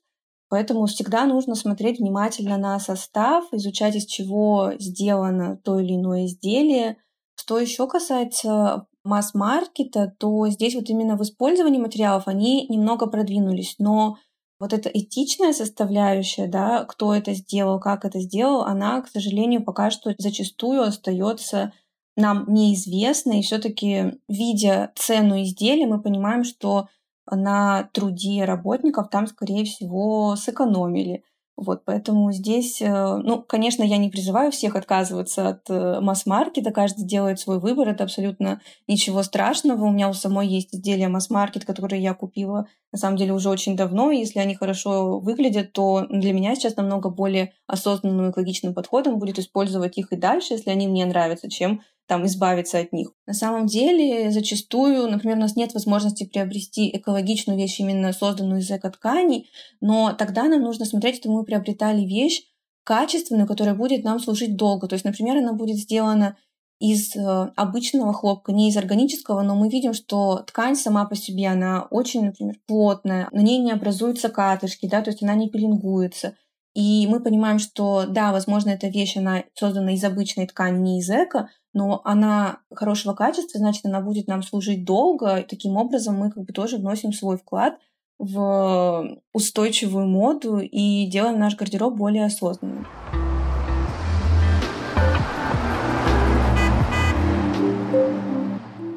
Поэтому 0.49 0.85
всегда 0.85 1.25
нужно 1.25 1.55
смотреть 1.55 1.99
внимательно 1.99 2.57
на 2.57 2.79
состав, 2.79 3.45
изучать, 3.51 3.95
из 3.95 4.05
чего 4.05 4.73
сделано 4.79 5.57
то 5.63 5.79
или 5.79 5.95
иное 5.95 6.25
изделие. 6.25 6.97
Что 7.35 7.59
еще 7.59 7.87
касается 7.87 8.87
масс-маркета, 9.03 10.13
то 10.19 10.47
здесь 10.49 10.75
вот 10.75 10.89
именно 10.89 11.17
в 11.17 11.23
использовании 11.23 11.79
материалов 11.79 12.27
они 12.27 12.67
немного 12.67 13.07
продвинулись, 13.07 13.75
но 13.79 14.17
вот 14.59 14.73
эта 14.73 14.89
этичная 14.89 15.53
составляющая, 15.53 16.47
да, 16.47 16.85
кто 16.85 17.13
это 17.13 17.33
сделал, 17.33 17.79
как 17.79 18.05
это 18.05 18.19
сделал, 18.19 18.61
она, 18.61 19.01
к 19.01 19.09
сожалению, 19.09 19.63
пока 19.63 19.91
что 19.91 20.13
зачастую 20.17 20.81
остается 20.81 21.73
нам 22.15 22.45
неизвестной. 22.47 23.39
И 23.39 23.43
все-таки, 23.43 24.13
видя 24.29 24.91
цену 24.95 25.41
изделия, 25.41 25.87
мы 25.87 26.01
понимаем, 26.01 26.43
что 26.43 26.87
на 27.29 27.89
труде 27.93 28.45
работников 28.45 29.09
там, 29.09 29.27
скорее 29.27 29.65
всего, 29.65 30.35
сэкономили. 30.35 31.23
Вот, 31.57 31.85
поэтому 31.85 32.33
здесь, 32.33 32.81
э, 32.81 33.17
ну, 33.17 33.41
конечно, 33.41 33.81
я 33.81 33.95
не 33.95 34.09
призываю 34.09 34.51
всех 34.51 34.75
отказываться 34.75 35.47
от 35.47 35.69
э, 35.69 36.01
масс-маркета, 36.01 36.71
каждый 36.71 37.05
делает 37.05 37.39
свой 37.39 37.59
выбор, 37.59 37.87
это 37.87 38.03
абсолютно 38.03 38.59
ничего 38.87 39.23
страшного. 39.23 39.85
У 39.85 39.91
меня 39.91 40.09
у 40.09 40.13
самой 40.13 40.47
есть 40.47 40.75
изделия 40.75 41.07
масс-маркет, 41.07 41.63
которые 41.63 42.03
я 42.03 42.13
купила, 42.13 42.67
на 42.91 42.99
самом 42.99 43.15
деле, 43.15 43.31
уже 43.31 43.49
очень 43.49 43.77
давно, 43.77 44.11
и 44.11 44.17
если 44.17 44.39
они 44.39 44.53
хорошо 44.55 45.19
выглядят, 45.19 45.71
то 45.71 46.05
для 46.09 46.33
меня 46.33 46.55
сейчас 46.55 46.75
намного 46.75 47.09
более 47.09 47.53
осознанным 47.67 48.31
экологичным 48.31 48.73
подходом 48.73 49.17
будет 49.17 49.39
использовать 49.39 49.97
их 49.97 50.11
и 50.11 50.17
дальше, 50.17 50.55
если 50.55 50.71
они 50.71 50.89
мне 50.89 51.05
нравятся, 51.05 51.49
чем 51.49 51.81
там 52.07 52.25
избавиться 52.25 52.79
от 52.79 52.93
них. 52.93 53.11
На 53.25 53.33
самом 53.33 53.65
деле, 53.65 54.31
зачастую, 54.31 55.09
например, 55.09 55.37
у 55.37 55.41
нас 55.41 55.55
нет 55.55 55.73
возможности 55.73 56.25
приобрести 56.25 56.95
экологичную 56.95 57.57
вещь, 57.57 57.79
именно 57.79 58.13
созданную 58.13 58.61
из 58.61 58.69
эко-тканей, 58.69 59.49
но 59.81 60.13
тогда 60.13 60.43
нам 60.43 60.61
нужно 60.61 60.85
смотреть, 60.85 61.17
что 61.17 61.31
мы 61.31 61.43
приобретали 61.43 62.01
вещь 62.01 62.43
качественную, 62.83 63.47
которая 63.47 63.75
будет 63.75 64.03
нам 64.03 64.19
служить 64.19 64.55
долго. 64.55 64.87
То 64.87 64.93
есть, 64.93 65.05
например, 65.05 65.37
она 65.37 65.53
будет 65.53 65.77
сделана 65.77 66.37
из 66.79 67.15
э, 67.15 67.51
обычного 67.55 68.13
хлопка, 68.13 68.51
не 68.51 68.69
из 68.69 68.77
органического, 68.77 69.41
но 69.41 69.55
мы 69.55 69.69
видим, 69.69 69.93
что 69.93 70.43
ткань 70.45 70.75
сама 70.75 71.05
по 71.05 71.15
себе, 71.15 71.47
она 71.47 71.87
очень, 71.89 72.25
например, 72.25 72.59
плотная, 72.67 73.29
на 73.31 73.39
ней 73.39 73.59
не 73.59 73.71
образуются 73.71 74.29
катышки, 74.29 74.87
да, 74.87 75.01
то 75.01 75.09
есть 75.09 75.23
она 75.23 75.35
не 75.35 75.49
пеленгуется. 75.49 76.35
И 76.73 77.07
мы 77.07 77.21
понимаем, 77.21 77.59
что 77.59 78.05
да, 78.05 78.33
возможно, 78.33 78.71
эта 78.71 78.87
вещь, 78.87 79.15
она 79.15 79.45
создана 79.53 79.93
из 79.93 80.03
обычной 80.03 80.45
ткани, 80.45 80.77
не 80.77 80.99
из 80.99 81.09
эко, 81.09 81.49
но 81.75 82.01
она 82.05 82.61
хорошего 82.73 83.13
качества, 83.13 83.59
значит, 83.59 83.85
она 83.85 83.99
будет 83.99 84.27
нам 84.27 84.41
служить 84.43 84.85
долго. 84.85 85.39
И 85.39 85.47
таким 85.47 85.75
образом 85.75 86.15
мы 86.15 86.31
как 86.31 86.45
бы 86.45 86.53
тоже 86.53 86.77
вносим 86.77 87.11
свой 87.11 87.37
вклад 87.37 87.77
в 88.17 89.19
устойчивую 89.33 90.07
моду 90.07 90.59
и 90.59 91.05
делаем 91.05 91.37
наш 91.37 91.57
гардероб 91.57 91.95
более 91.95 92.25
осознанным. 92.25 92.87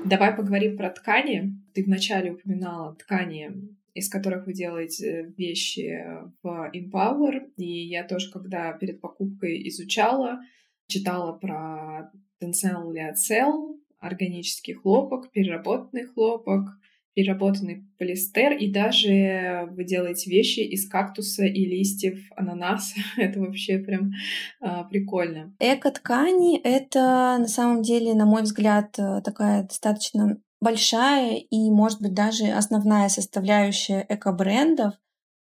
Давай 0.05 0.33
поговорим 0.35 0.77
про 0.77 0.91
ткани. 0.91 1.61
Ты 1.75 1.83
вначале 1.83 2.31
упоминала 2.31 2.95
ткани, 2.95 3.51
из 3.93 4.09
которых 4.09 4.47
вы 4.47 4.53
делаете 4.53 5.35
вещи 5.37 6.01
в 6.45 6.71
Empower. 6.73 7.51
И 7.57 7.89
я 7.89 8.05
тоже, 8.05 8.31
когда 8.31 8.73
перед 8.73 9.01
покупкой 9.01 9.69
изучала, 9.69 10.39
читала 10.87 11.33
про 11.33 12.13
Tencel 12.41 12.93
Liocell, 12.93 13.77
органический 14.01 14.75
хлопок, 14.75 15.31
переработанный 15.31 16.07
хлопок, 16.07 16.69
переработанный 17.15 17.85
полиэстер, 17.99 18.53
и 18.53 18.71
даже 18.71 19.69
вы 19.73 19.83
делаете 19.83 20.31
вещи 20.31 20.61
из 20.61 20.89
кактуса 20.89 21.45
и 21.45 21.65
листьев 21.65 22.21
ананаса. 22.37 22.95
это 23.17 23.41
вообще 23.41 23.79
прям 23.79 24.13
а, 24.61 24.85
прикольно. 24.85 25.53
Эко-ткани— 25.59 26.61
это, 26.63 27.37
на 27.41 27.49
самом 27.49 27.83
деле, 27.83 28.15
на 28.15 28.25
мой 28.25 28.43
взгляд, 28.43 28.97
э, 28.99 29.21
такая 29.23 29.65
достаточно 29.65 30.41
большая 30.61 31.39
и, 31.39 31.71
может 31.71 32.01
быть, 32.01 32.15
даже 32.15 32.47
основная 32.47 33.09
составляющая 33.09 34.07
эко-брендов— 34.09 34.95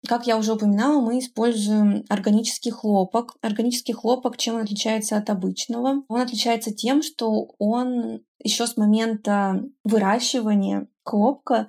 как 0.06 0.26
я 0.26 0.36
уже 0.36 0.52
упоминала, 0.52 1.00
мы 1.00 1.18
используем 1.18 2.04
органический 2.08 2.70
хлопок. 2.70 3.36
Органический 3.42 3.94
хлопок 3.94 4.36
чем 4.36 4.56
он 4.56 4.62
отличается 4.62 5.16
от 5.16 5.30
обычного? 5.30 6.02
Он 6.08 6.20
отличается 6.20 6.72
тем, 6.72 7.02
что 7.02 7.54
он 7.58 8.20
еще 8.42 8.66
с 8.66 8.76
момента 8.76 9.64
выращивания 9.84 10.88
хлопка 11.04 11.68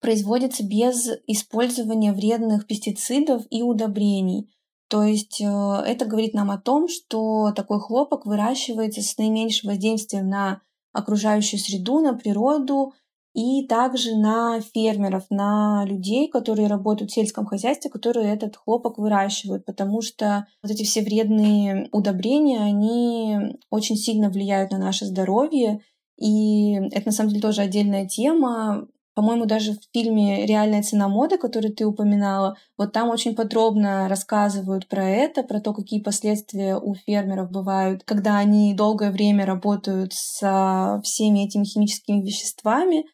производится 0.00 0.64
без 0.64 1.08
использования 1.26 2.12
вредных 2.12 2.66
пестицидов 2.66 3.44
и 3.50 3.62
удобрений. 3.62 4.52
То 4.88 5.02
есть 5.02 5.40
э, 5.40 5.44
это 5.44 6.04
говорит 6.04 6.34
нам 6.34 6.50
о 6.50 6.58
том, 6.58 6.88
что 6.88 7.52
такой 7.56 7.80
хлопок 7.80 8.24
выращивается 8.24 9.02
с 9.02 9.16
наименьшим 9.18 9.70
воздействием 9.70 10.28
на 10.28 10.60
окружающую 10.92 11.58
среду, 11.58 12.00
на 12.00 12.14
природу, 12.14 12.92
и 13.36 13.66
также 13.66 14.16
на 14.16 14.62
фермеров, 14.62 15.24
на 15.28 15.84
людей, 15.84 16.26
которые 16.26 16.68
работают 16.68 17.10
в 17.10 17.14
сельском 17.14 17.44
хозяйстве, 17.44 17.90
которые 17.90 18.32
этот 18.32 18.56
хлопок 18.56 18.96
выращивают, 18.96 19.66
потому 19.66 20.00
что 20.00 20.46
вот 20.62 20.72
эти 20.72 20.84
все 20.84 21.02
вредные 21.02 21.90
удобрения, 21.92 22.60
они 22.60 23.58
очень 23.68 23.96
сильно 23.96 24.30
влияют 24.30 24.70
на 24.70 24.78
наше 24.78 25.04
здоровье, 25.04 25.82
и 26.18 26.76
это 26.92 27.08
на 27.08 27.12
самом 27.12 27.28
деле 27.28 27.42
тоже 27.42 27.60
отдельная 27.60 28.06
тема. 28.06 28.88
По-моему, 29.14 29.44
даже 29.44 29.72
в 29.72 29.80
фильме 29.92 30.46
«Реальная 30.46 30.82
цена 30.82 31.08
моды», 31.08 31.36
который 31.36 31.72
ты 31.72 31.86
упоминала, 31.86 32.56
вот 32.78 32.92
там 32.92 33.10
очень 33.10 33.34
подробно 33.34 34.08
рассказывают 34.08 34.88
про 34.88 35.06
это, 35.06 35.42
про 35.42 35.60
то, 35.60 35.74
какие 35.74 36.00
последствия 36.00 36.76
у 36.76 36.94
фермеров 36.94 37.50
бывают, 37.50 38.02
когда 38.04 38.38
они 38.38 38.74
долгое 38.74 39.10
время 39.10 39.44
работают 39.44 40.14
со 40.14 41.00
всеми 41.04 41.46
этими 41.46 41.64
химическими 41.64 42.22
веществами, 42.22 43.04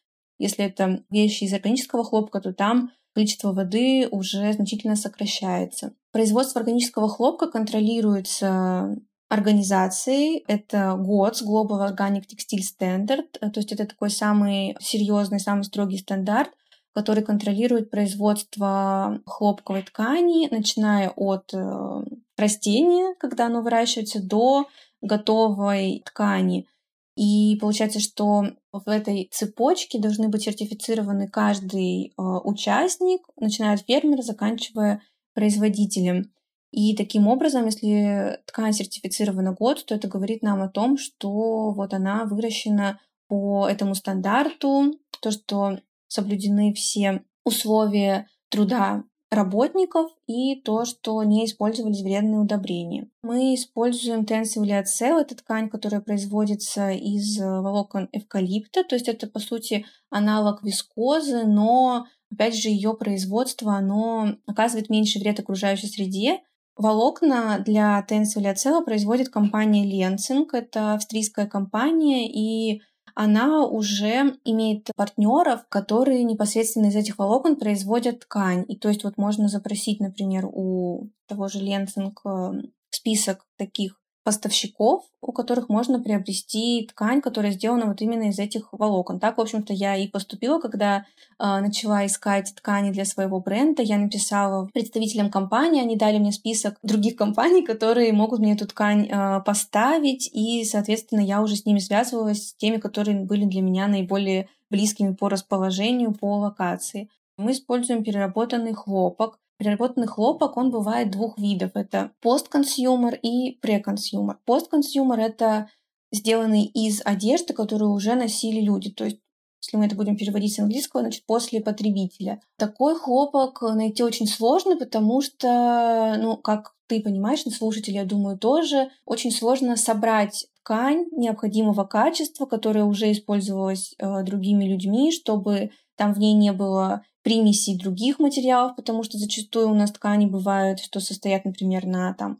если 0.43 0.65
это 0.65 1.03
вещи 1.09 1.45
из 1.45 1.53
органического 1.53 2.03
хлопка, 2.03 2.41
то 2.41 2.53
там 2.53 2.91
количество 3.15 3.53
воды 3.53 4.07
уже 4.11 4.51
значительно 4.53 4.95
сокращается. 4.95 5.93
Производство 6.11 6.59
органического 6.59 7.07
хлопка 7.09 7.47
контролируется 7.47 8.97
организацией. 9.29 10.43
Это 10.47 10.95
GOTS, 10.99 11.43
Global 11.43 11.89
Organic 11.89 12.23
Textile 12.27 12.61
Standard, 12.61 13.39
то 13.39 13.59
есть 13.59 13.71
это 13.71 13.85
такой 13.85 14.09
самый 14.09 14.75
серьезный, 14.79 15.39
самый 15.39 15.63
строгий 15.63 15.97
стандарт, 15.97 16.51
который 16.93 17.23
контролирует 17.23 17.89
производство 17.89 19.19
хлопковой 19.25 19.81
ткани, 19.81 20.47
начиная 20.51 21.09
от 21.09 21.51
э, 21.53 22.03
растения, 22.37 23.15
когда 23.19 23.47
оно 23.47 23.61
выращивается, 23.63 24.21
до 24.21 24.67
готовой 25.01 26.03
ткани. 26.05 26.67
И 27.15 27.57
получается, 27.61 27.99
что 27.99 28.45
в 28.71 28.89
этой 28.89 29.29
цепочке 29.31 29.99
должны 29.99 30.29
быть 30.29 30.43
сертифицированы 30.43 31.27
каждый 31.29 32.07
э, 32.07 32.11
участник, 32.17 33.21
начиная 33.35 33.75
от 33.75 33.81
фермера, 33.81 34.23
заканчивая 34.23 35.01
производителем. 35.35 36.31
И 36.71 36.95
таким 36.95 37.27
образом, 37.27 37.65
если 37.65 38.39
ткань 38.47 38.73
сертифицирована 38.73 39.53
год, 39.53 39.85
то 39.85 39.93
это 39.93 40.07
говорит 40.07 40.41
нам 40.41 40.63
о 40.63 40.69
том, 40.69 40.97
что 40.97 41.71
вот 41.71 41.93
она 41.93 42.25
выращена 42.25 42.99
по 43.27 43.67
этому 43.67 43.93
стандарту, 43.93 44.93
то, 45.21 45.29
что 45.29 45.79
соблюдены 46.07 46.73
все 46.73 47.23
условия 47.45 48.27
труда 48.49 49.03
работников 49.35 50.11
и 50.27 50.55
то, 50.55 50.85
что 50.85 51.23
не 51.23 51.45
использовались 51.45 52.01
вредные 52.01 52.39
удобрения. 52.39 53.07
Мы 53.23 53.55
используем 53.55 54.25
тенсивлиоцел, 54.25 55.19
это 55.19 55.35
ткань, 55.35 55.69
которая 55.69 56.01
производится 56.01 56.91
из 56.91 57.39
волокон 57.39 58.09
эвкалипта, 58.11 58.83
то 58.83 58.95
есть 58.95 59.07
это, 59.07 59.27
по 59.27 59.39
сути, 59.39 59.85
аналог 60.09 60.63
вискозы, 60.63 61.43
но, 61.45 62.05
опять 62.31 62.55
же, 62.55 62.69
ее 62.69 62.93
производство, 62.93 63.73
оно 63.73 64.35
оказывает 64.45 64.89
меньший 64.89 65.21
вред 65.21 65.39
окружающей 65.39 65.87
среде, 65.87 66.41
Волокна 66.75 67.61
для 67.63 68.01
тенсилиоцела 68.01 68.81
производит 68.81 69.29
компания 69.29 69.85
Ленцинг. 69.85 70.55
Это 70.55 70.95
австрийская 70.95 71.45
компания, 71.45 72.27
и 72.27 72.81
она 73.15 73.65
уже 73.65 74.37
имеет 74.43 74.89
партнеров, 74.95 75.65
которые 75.69 76.23
непосредственно 76.23 76.87
из 76.87 76.95
этих 76.95 77.17
волокон 77.17 77.55
производят 77.55 78.21
ткань. 78.21 78.65
И 78.67 78.75
то 78.75 78.89
есть 78.89 79.03
вот 79.03 79.17
можно 79.17 79.47
запросить, 79.47 79.99
например, 79.99 80.45
у 80.45 81.09
того 81.27 81.47
же 81.47 81.59
Ленцинг 81.59 82.21
э, 82.25 82.51
список 82.89 83.45
таких 83.57 83.99
поставщиков, 84.23 85.03
у 85.21 85.31
которых 85.31 85.69
можно 85.69 85.99
приобрести 86.01 86.87
ткань, 86.89 87.21
которая 87.21 87.51
сделана 87.51 87.87
вот 87.87 88.01
именно 88.01 88.29
из 88.29 88.39
этих 88.39 88.69
волокон. 88.71 89.19
Так, 89.19 89.37
в 89.37 89.41
общем-то, 89.41 89.73
я 89.73 89.95
и 89.95 90.07
поступила, 90.07 90.59
когда 90.59 90.99
э, 90.99 91.03
начала 91.39 92.05
искать 92.05 92.53
ткани 92.55 92.91
для 92.91 93.05
своего 93.05 93.39
бренда. 93.39 93.83
Я 93.83 93.97
написала 93.97 94.69
представителям 94.73 95.29
компании, 95.29 95.81
они 95.81 95.95
дали 95.95 96.17
мне 96.17 96.31
список 96.31 96.77
других 96.83 97.15
компаний, 97.15 97.63
которые 97.63 98.13
могут 98.13 98.39
мне 98.39 98.53
эту 98.53 98.67
ткань 98.67 99.07
э, 99.09 99.41
поставить, 99.45 100.29
и, 100.33 100.63
соответственно, 100.63 101.21
я 101.21 101.41
уже 101.41 101.55
с 101.55 101.65
ними 101.65 101.79
связывалась, 101.79 102.49
с 102.49 102.53
теми, 102.55 102.77
которые 102.77 103.19
были 103.19 103.45
для 103.45 103.61
меня 103.61 103.87
наиболее 103.87 104.49
близкими 104.69 105.13
по 105.13 105.29
расположению, 105.29 106.13
по 106.13 106.37
локации. 106.37 107.09
Мы 107.37 107.51
используем 107.51 108.03
переработанный 108.03 108.73
хлопок, 108.73 109.39
Переработанный 109.57 110.07
хлопок, 110.07 110.57
он 110.57 110.71
бывает 110.71 111.11
двух 111.11 111.37
видов. 111.37 111.71
Это 111.75 112.11
post-consumer 112.21 113.15
и 113.15 113.57
pre-consumer. 113.59 114.39
Post-consumer— 114.45 115.19
это 115.21 115.69
сделанный 116.11 116.65
из 116.65 117.01
одежды, 117.03 117.53
которую 117.53 117.91
уже 117.91 118.15
носили 118.15 118.61
люди. 118.61 118.91
То 118.91 119.05
есть 119.05 119.19
если 119.63 119.77
мы 119.77 119.85
это 119.85 119.95
будем 119.95 120.17
переводить 120.17 120.53
с 120.53 120.59
английского, 120.59 121.03
значит, 121.03 121.25
после 121.25 121.61
потребителя. 121.61 122.41
Такой 122.57 122.95
хлопок 122.95 123.61
найти 123.61 124.03
очень 124.03 124.27
сложно, 124.27 124.77
потому 124.77 125.21
что, 125.21 126.17
ну, 126.19 126.35
как 126.35 126.73
ты 126.87 127.01
понимаешь, 127.01 127.43
слушатели, 127.43 127.95
я 127.95 128.03
думаю, 128.03 128.37
тоже 128.37 128.89
очень 129.05 129.31
сложно 129.31 129.77
собрать 129.77 130.47
ткань 130.59 131.05
необходимого 131.11 131.85
качества, 131.85 132.45
которая 132.45 132.83
уже 132.83 133.11
использовалась 133.11 133.95
э, 133.97 134.23
другими 134.23 134.65
людьми, 134.65 135.11
чтобы 135.11 135.71
там 135.95 136.13
в 136.13 136.19
ней 136.19 136.33
не 136.33 136.51
было 136.51 137.03
примесей 137.23 137.77
других 137.77 138.19
материалов, 138.19 138.75
потому 138.75 139.03
что 139.03 139.17
зачастую 139.17 139.69
у 139.69 139.73
нас 139.73 139.91
ткани 139.91 140.25
бывают, 140.25 140.79
что 140.79 140.99
состоят, 140.99 141.45
например, 141.45 141.85
на 141.85 142.13
там 142.13 142.39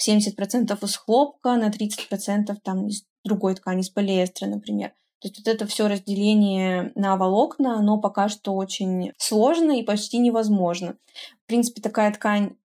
70% 0.00 0.84
из 0.84 0.96
хлопка, 0.96 1.56
на 1.56 1.68
30% 1.68 2.56
там 2.62 2.86
из 2.86 3.02
другой 3.24 3.54
ткани, 3.54 3.80
из 3.80 3.90
полиэстера, 3.90 4.48
например. 4.48 4.92
То 5.20 5.28
есть 5.28 5.38
вот 5.38 5.48
это 5.48 5.66
все 5.66 5.86
разделение 5.86 6.92
на 6.94 7.16
волокна, 7.16 7.76
оно 7.76 7.98
пока 7.98 8.30
что 8.30 8.54
очень 8.54 9.12
сложно 9.18 9.78
и 9.78 9.82
почти 9.82 10.18
невозможно. 10.18 10.96
В 11.44 11.46
принципе, 11.46 11.82
такая 11.82 12.10
ткань 12.12 12.56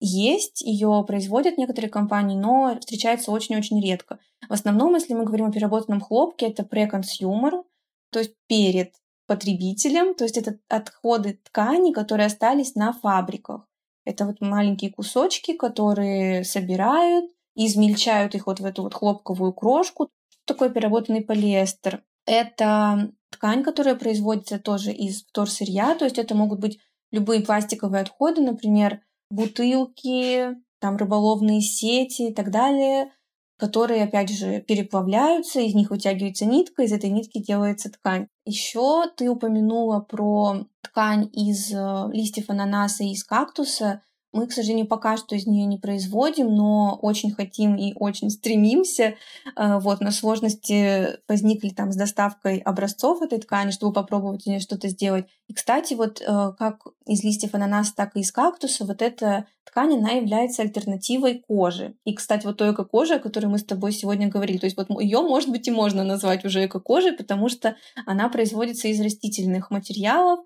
есть, 0.00 0.62
ее 0.62 1.04
производят 1.06 1.56
некоторые 1.56 1.90
компании, 1.90 2.36
но 2.36 2.76
встречается 2.80 3.30
очень-очень 3.30 3.80
редко. 3.80 4.18
В 4.48 4.52
основном, 4.52 4.94
если 4.94 5.14
мы 5.14 5.24
говорим 5.24 5.46
о 5.46 5.52
переработанном 5.52 6.00
хлопке, 6.00 6.46
это 6.46 6.64
pre-consumer, 6.64 7.62
то 8.10 8.18
есть 8.18 8.34
перед 8.48 8.92
потребителям, 9.30 10.16
то 10.16 10.24
есть 10.24 10.36
это 10.36 10.58
отходы 10.68 11.38
ткани, 11.44 11.92
которые 11.92 12.26
остались 12.26 12.74
на 12.74 12.92
фабриках. 12.92 13.64
Это 14.04 14.26
вот 14.26 14.40
маленькие 14.40 14.90
кусочки, 14.90 15.52
которые 15.52 16.42
собирают, 16.42 17.30
измельчают 17.54 18.34
их 18.34 18.48
вот 18.48 18.58
в 18.58 18.64
эту 18.64 18.82
вот 18.82 18.94
хлопковую 18.94 19.52
крошку. 19.52 20.10
Что 20.28 20.54
такое 20.54 20.68
переработанный 20.68 21.22
полиэстер? 21.22 22.02
Это 22.26 23.12
ткань, 23.30 23.62
которая 23.62 23.94
производится 23.94 24.58
тоже 24.58 24.90
из 24.90 25.22
вторсырья, 25.22 25.94
то 25.94 26.06
есть 26.06 26.18
это 26.18 26.34
могут 26.34 26.58
быть 26.58 26.80
любые 27.12 27.40
пластиковые 27.40 28.02
отходы, 28.02 28.40
например, 28.40 29.00
бутылки, 29.30 30.56
там 30.80 30.96
рыболовные 30.96 31.60
сети 31.60 32.30
и 32.30 32.34
так 32.34 32.50
далее, 32.50 33.12
которые, 33.60 34.04
опять 34.04 34.30
же, 34.30 34.60
переплавляются, 34.62 35.60
из 35.60 35.74
них 35.74 35.90
вытягивается 35.90 36.46
нитка, 36.46 36.82
из 36.82 36.92
этой 36.92 37.10
нитки 37.10 37.38
делается 37.38 37.90
ткань. 37.90 38.26
Еще 38.46 39.04
ты 39.16 39.28
упомянула 39.28 40.00
про 40.00 40.66
ткань 40.80 41.28
из 41.32 41.70
э, 41.72 42.08
листьев 42.12 42.48
ананаса 42.48 43.04
и 43.04 43.12
из 43.12 43.22
кактуса. 43.22 44.02
Мы, 44.32 44.46
к 44.46 44.52
сожалению, 44.52 44.86
пока 44.86 45.16
что 45.16 45.34
из 45.34 45.46
нее 45.46 45.66
не 45.66 45.78
производим, 45.78 46.54
но 46.54 46.98
очень 47.02 47.32
хотим 47.32 47.76
и 47.76 47.92
очень 47.96 48.30
стремимся. 48.30 49.14
Э, 49.56 49.78
вот, 49.78 50.00
но 50.00 50.10
сложности 50.12 51.18
возникли 51.28 51.70
там 51.70 51.90
с 51.90 51.96
доставкой 51.96 52.58
образцов 52.58 53.22
этой 53.22 53.40
ткани, 53.40 53.70
чтобы 53.70 53.92
попробовать 53.92 54.42
из 54.42 54.46
нее 54.46 54.60
что-то 54.60 54.88
сделать. 54.88 55.26
И, 55.48 55.52
кстати, 55.52 55.94
вот 55.94 56.20
э, 56.20 56.52
как 56.58 56.82
из 57.06 57.24
листьев 57.24 57.54
ананаса, 57.54 57.92
так 57.96 58.16
и 58.16 58.20
из 58.20 58.30
кактуса, 58.30 58.84
вот 58.84 59.02
эта 59.02 59.46
ткань, 59.64 59.96
она 59.96 60.10
является 60.10 60.62
альтернативой 60.62 61.42
кожи. 61.46 61.94
И, 62.04 62.14
кстати, 62.14 62.46
вот 62.46 62.56
той 62.56 62.72
эко-кожи, 62.72 63.14
о 63.14 63.18
которой 63.18 63.46
мы 63.46 63.58
с 63.58 63.64
тобой 63.64 63.92
сегодня 63.92 64.28
говорили, 64.28 64.58
то 64.58 64.66
есть 64.66 64.76
вот 64.76 64.88
ее, 65.00 65.22
может 65.22 65.50
быть, 65.50 65.66
и 65.66 65.72
можно 65.72 66.04
назвать 66.04 66.44
уже 66.44 66.64
эко-кожей, 66.64 67.12
потому 67.12 67.48
что 67.48 67.76
она 68.06 68.28
производится 68.28 68.88
из 68.88 69.00
растительных 69.00 69.70
материалов, 69.70 70.40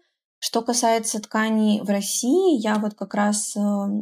что 0.45 0.61
касается 0.61 1.23
тканей 1.23 1.81
в 1.81 1.89
России, 1.89 2.61
я 2.61 2.75
вот 2.75 2.93
как 2.93 3.15
раз 3.15 3.57
э, 3.57 3.61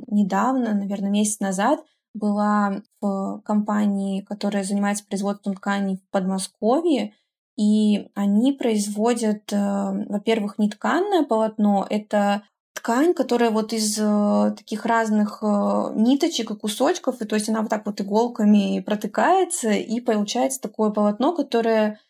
недавно, 0.09 0.75
наверное, 0.75 1.09
месяц 1.09 1.39
назад, 1.39 1.85
была 2.15 2.83
в 3.01 3.41
компании, 3.45 4.23
которая 4.23 4.65
занимается 4.65 5.05
производством 5.07 5.55
тканей 5.55 5.99
в 5.99 6.11
Подмосковье, 6.11 7.15
и 7.57 8.09
они 8.17 8.53
производят, 8.55 9.53
э, 9.53 9.57
во-первых, 10.09 10.59
не 10.59 10.69
тканное 10.69 11.23
полотно, 11.23 11.87
это 11.89 12.43
ткань, 12.75 13.15
которая 13.15 13.53
вот 13.53 13.73
из 13.73 13.97
э, 14.01 14.55
таких 14.59 14.85
разных 14.85 15.43
ниточек 15.43 16.51
и 16.51 16.57
кусочков, 16.57 17.23
и 17.23 17.25
то 17.25 17.37
есть 17.37 17.51
она 17.51 17.61
вот 17.61 17.71
так 17.71 17.87
вот 17.87 18.01
иголками 18.01 18.81
протыкается, 18.81 19.71
и 19.71 20.01
получается 20.01 20.61
такое 20.61 20.91
полотно, 20.91 21.37
которое 21.37 22.01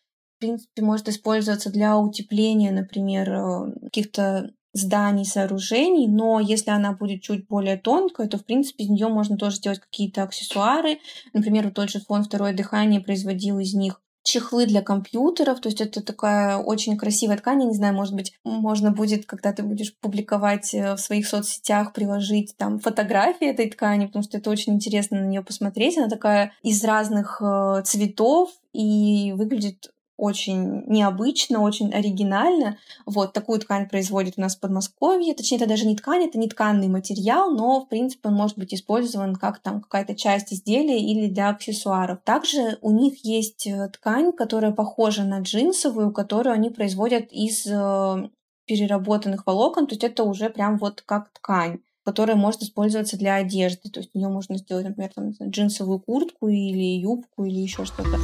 принципе, 0.42 0.82
может 0.82 1.08
использоваться 1.08 1.70
для 1.70 1.96
утепления, 1.96 2.72
например, 2.72 3.30
э, 3.30 3.72
каких-то 3.84 4.50
зданий, 4.74 5.24
сооружений, 5.24 6.08
но 6.08 6.40
если 6.40 6.70
она 6.70 6.92
будет 6.92 7.22
чуть 7.22 7.46
более 7.46 7.76
тонкая, 7.76 8.26
то, 8.26 8.38
в 8.38 8.44
принципе, 8.44 8.84
из 8.84 8.90
нее 8.90 9.08
можно 9.08 9.36
тоже 9.36 9.56
сделать 9.56 9.78
какие-то 9.80 10.22
аксессуары. 10.22 10.98
Например, 11.32 11.70
тот 11.70 11.90
же 11.90 12.00
фонд 12.00 12.26
«Второе 12.26 12.54
дыхание» 12.54 13.00
производил 13.00 13.58
из 13.58 13.74
них 13.74 14.00
чехлы 14.24 14.66
для 14.66 14.82
компьютеров, 14.82 15.60
то 15.60 15.68
есть 15.68 15.80
это 15.80 16.02
такая 16.02 16.56
очень 16.56 16.96
красивая 16.96 17.36
ткань, 17.36 17.62
я 17.62 17.68
не 17.68 17.74
знаю, 17.74 17.94
может 17.94 18.14
быть, 18.14 18.32
можно 18.44 18.92
будет, 18.92 19.26
когда 19.26 19.52
ты 19.52 19.62
будешь 19.62 19.96
публиковать 19.96 20.74
э, 20.74 20.94
в 20.94 20.98
своих 20.98 21.26
соцсетях, 21.26 21.92
приложить 21.92 22.54
там 22.56 22.78
фотографии 22.78 23.48
этой 23.48 23.68
ткани, 23.68 24.06
потому 24.06 24.22
что 24.22 24.38
это 24.38 24.50
очень 24.50 24.74
интересно 24.74 25.20
на 25.20 25.26
нее 25.26 25.42
посмотреть, 25.42 25.98
она 25.98 26.08
такая 26.08 26.52
из 26.62 26.84
разных 26.84 27.42
э, 27.42 27.82
цветов 27.84 28.50
и 28.72 29.32
выглядит 29.36 29.90
очень 30.22 30.84
необычно, 30.86 31.62
очень 31.62 31.92
оригинально. 31.92 32.78
Вот 33.06 33.32
такую 33.32 33.58
ткань 33.58 33.88
производит 33.88 34.34
у 34.36 34.40
нас 34.40 34.54
в 34.54 34.60
Подмосковье. 34.60 35.34
Точнее, 35.34 35.56
это 35.56 35.66
даже 35.66 35.84
не 35.84 35.96
ткань, 35.96 36.22
это 36.22 36.38
не 36.38 36.48
тканный 36.48 36.86
материал, 36.86 37.50
но, 37.50 37.80
в 37.80 37.88
принципе, 37.88 38.28
он 38.28 38.36
может 38.36 38.56
быть 38.56 38.72
использован 38.72 39.34
как 39.34 39.58
там 39.58 39.80
какая-то 39.80 40.14
часть 40.14 40.52
изделия 40.52 41.00
или 41.00 41.26
для 41.26 41.48
аксессуаров. 41.48 42.20
Также 42.22 42.78
у 42.82 42.92
них 42.92 43.24
есть 43.24 43.66
э, 43.66 43.88
ткань, 43.88 44.30
которая 44.30 44.70
похожа 44.70 45.24
на 45.24 45.40
джинсовую, 45.40 46.12
которую 46.12 46.54
они 46.54 46.70
производят 46.70 47.32
из 47.32 47.66
э, 47.66 48.28
переработанных 48.66 49.44
волокон, 49.44 49.88
то 49.88 49.94
есть 49.94 50.04
это 50.04 50.22
уже 50.22 50.50
прям 50.50 50.78
вот 50.78 51.02
как 51.02 51.30
ткань 51.32 51.80
которая 52.04 52.34
может 52.34 52.62
использоваться 52.62 53.16
для 53.16 53.36
одежды. 53.36 53.88
То 53.88 54.00
есть 54.00 54.10
ее 54.12 54.26
можно 54.26 54.58
сделать, 54.58 54.84
например, 54.86 55.12
там, 55.14 55.30
джинсовую 55.30 56.00
куртку 56.00 56.48
или 56.48 56.98
юбку 56.98 57.44
или 57.44 57.60
еще 57.60 57.84
что-то. 57.84 58.18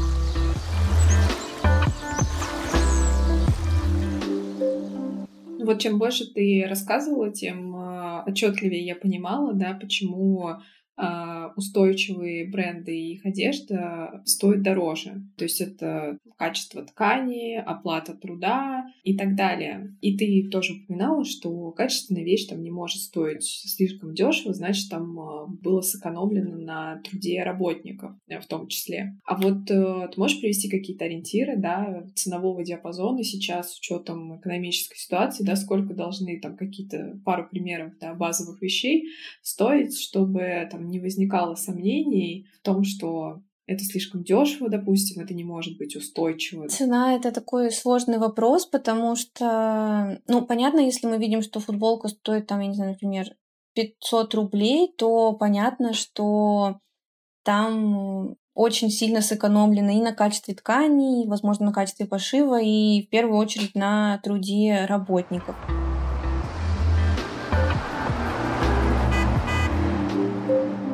Вот 5.69 5.81
чем 5.81 5.99
больше 5.99 6.25
ты 6.33 6.65
рассказывала, 6.67 7.31
тем 7.31 7.77
а, 7.77 8.23
отчетливее 8.27 8.87
я 8.87 8.97
понимала, 8.97 9.53
да, 9.53 9.75
почему 9.75 10.57
устойчивые 11.57 12.49
бренды 12.49 12.97
и 12.97 13.13
их 13.15 13.27
одежда 13.27 14.23
стоят 14.25 14.63
дороже. 14.63 15.23
То 15.37 15.45
есть 15.45 15.61
это 15.61 16.19
качество 16.37 16.83
ткани, 16.83 17.57
оплата 17.57 18.15
труда 18.15 18.87
и 19.03 19.17
так 19.17 19.35
далее. 19.35 19.97
И 20.01 20.17
ты 20.17 20.49
тоже 20.51 20.75
упоминала, 20.75 21.25
что 21.25 21.71
качественная 21.73 22.25
вещь 22.25 22.47
там 22.47 22.63
не 22.63 22.71
может 22.71 23.01
стоить 23.03 23.45
слишком 23.45 24.15
дешево, 24.15 24.55
значит, 24.55 24.89
там 24.91 25.19
а, 25.19 25.47
было 25.47 25.81
сэкономлено 25.81 26.57
на 26.57 27.01
труде 27.03 27.43
работников 27.43 28.13
в 28.29 28.47
том 28.47 28.69
числе. 28.69 29.17
А 29.25 29.37
вот 29.37 29.71
э, 29.71 30.09
ты 30.13 30.21
можешь 30.21 30.41
привести 30.41 30.69
какие-то 30.69 31.05
ориентиры, 31.05 31.57
да, 31.57 32.05
ценового 32.15 32.65
диапазона 32.65 33.25
сейчас 33.25 33.75
с 33.75 33.79
учетом 33.79 34.39
экономической 34.39 34.97
ситуации, 34.97 35.45
да, 35.45 35.57
сколько 35.57 35.95
должны 35.95 36.39
там 36.41 36.57
какие-то 36.57 37.19
пару 37.25 37.49
примеров, 37.49 37.93
да, 38.01 38.15
базовых 38.15 38.61
вещей 38.63 39.09
стоить, 39.43 39.99
чтобы 39.99 40.69
там 40.71 40.88
не 40.89 41.01
возникало 41.01 41.55
сомнений 41.55 42.47
в 42.59 42.63
том, 42.63 42.85
что 42.85 43.41
это 43.67 43.85
слишком 43.85 44.25
дешево, 44.25 44.71
допустим, 44.71 45.23
это 45.23 45.35
не 45.35 45.45
может 45.45 45.77
быть 45.77 45.95
устойчиво. 45.95 46.69
Цена 46.69 47.15
это 47.15 47.31
такой 47.33 47.71
сложный 47.71 48.19
вопрос, 48.19 48.65
потому 48.65 49.15
что, 49.15 50.21
ну, 50.27 50.47
понятно, 50.47 50.81
если 50.81 51.07
мы 51.07 51.19
видим, 51.19 51.43
что 51.43 51.61
футболка 51.61 52.09
стоит 52.09 52.47
там, 52.47 52.61
я 52.61 52.69
не 52.69 52.75
знаю, 52.75 52.93
например, 52.93 53.35
500 53.75 54.35
рублей, 54.35 54.93
то 54.97 55.35
понятно, 55.35 55.93
что 55.93 56.81
там 57.45 58.37
очень 58.55 58.91
сильно 58.91 59.21
сэкономлено 59.21 59.91
и 59.91 60.01
на 60.01 60.13
качестве 60.13 60.55
ткани, 60.55 61.25
и, 61.25 61.29
возможно, 61.29 61.67
на 61.67 61.73
качестве 61.73 62.07
пошива, 62.07 62.61
и 62.61 63.03
в 63.03 63.11
первую 63.11 63.39
очередь 63.39 63.75
на 63.75 64.19
труде 64.25 64.87
работников. 64.87 65.55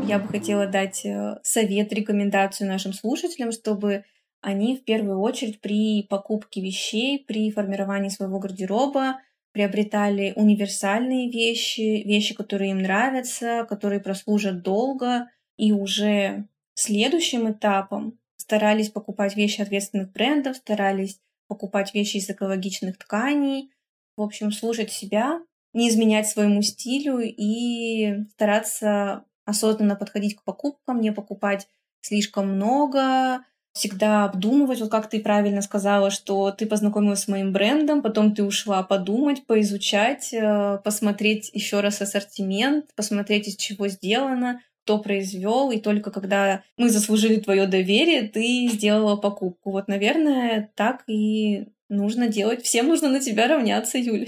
Я 0.06 0.18
бы 0.18 0.28
хотела 0.28 0.66
дать 0.66 1.04
э, 1.04 1.38
совет, 1.42 1.92
рекомендацию 1.92 2.68
нашим 2.68 2.92
слушателям, 2.92 3.52
чтобы 3.52 4.04
они 4.40 4.76
в 4.76 4.84
первую 4.84 5.20
очередь 5.20 5.60
при 5.60 6.02
покупке 6.02 6.60
вещей, 6.60 7.24
при 7.26 7.50
формировании 7.50 8.10
своего 8.10 8.38
гардероба 8.38 9.20
приобретали 9.52 10.32
универсальные 10.36 11.30
вещи, 11.30 12.02
вещи, 12.04 12.34
которые 12.34 12.72
им 12.72 12.78
нравятся, 12.78 13.64
которые 13.68 14.00
прослужат 14.00 14.62
долго, 14.62 15.28
и 15.56 15.72
уже 15.72 16.48
следующим 16.74 17.50
этапом 17.50 18.18
старались 18.36 18.90
покупать 18.90 19.36
вещи 19.36 19.60
ответственных 19.60 20.12
брендов, 20.12 20.56
старались 20.56 21.20
покупать 21.46 21.94
вещи 21.94 22.16
из 22.16 22.28
экологичных 22.28 22.98
тканей, 22.98 23.70
в 24.16 24.22
общем, 24.22 24.52
слушать 24.52 24.90
себя, 24.90 25.40
не 25.72 25.88
изменять 25.88 26.28
своему 26.28 26.62
стилю 26.62 27.20
и 27.20 28.24
стараться 28.32 29.24
осознанно 29.44 29.96
подходить 29.96 30.36
к 30.36 30.42
покупкам, 30.42 31.00
не 31.00 31.12
покупать 31.12 31.68
слишком 32.00 32.54
много, 32.54 33.44
всегда 33.74 34.24
обдумывать, 34.24 34.80
вот 34.80 34.90
как 34.90 35.10
ты 35.10 35.20
правильно 35.20 35.60
сказала, 35.60 36.10
что 36.10 36.52
ты 36.52 36.64
познакомилась 36.64 37.20
с 37.20 37.28
моим 37.28 37.52
брендом, 37.52 38.02
потом 38.02 38.34
ты 38.34 38.44
ушла 38.44 38.82
подумать, 38.84 39.46
поизучать, 39.46 40.32
э, 40.32 40.78
посмотреть 40.84 41.50
еще 41.52 41.80
раз 41.80 42.00
ассортимент, 42.00 42.94
посмотреть, 42.94 43.48
из 43.48 43.56
чего 43.56 43.88
сделано, 43.88 44.60
кто 44.84 44.98
произвел, 44.98 45.72
и 45.72 45.80
только 45.80 46.12
когда 46.12 46.62
мы 46.76 46.88
заслужили 46.88 47.40
твое 47.40 47.66
доверие, 47.66 48.28
ты 48.28 48.68
сделала 48.68 49.16
покупку. 49.16 49.72
Вот, 49.72 49.88
наверное, 49.88 50.70
так 50.76 51.02
и 51.08 51.66
нужно 51.88 52.28
делать. 52.28 52.62
Всем 52.62 52.86
нужно 52.86 53.08
на 53.08 53.20
тебя 53.20 53.48
равняться, 53.48 53.98
Юля. 53.98 54.26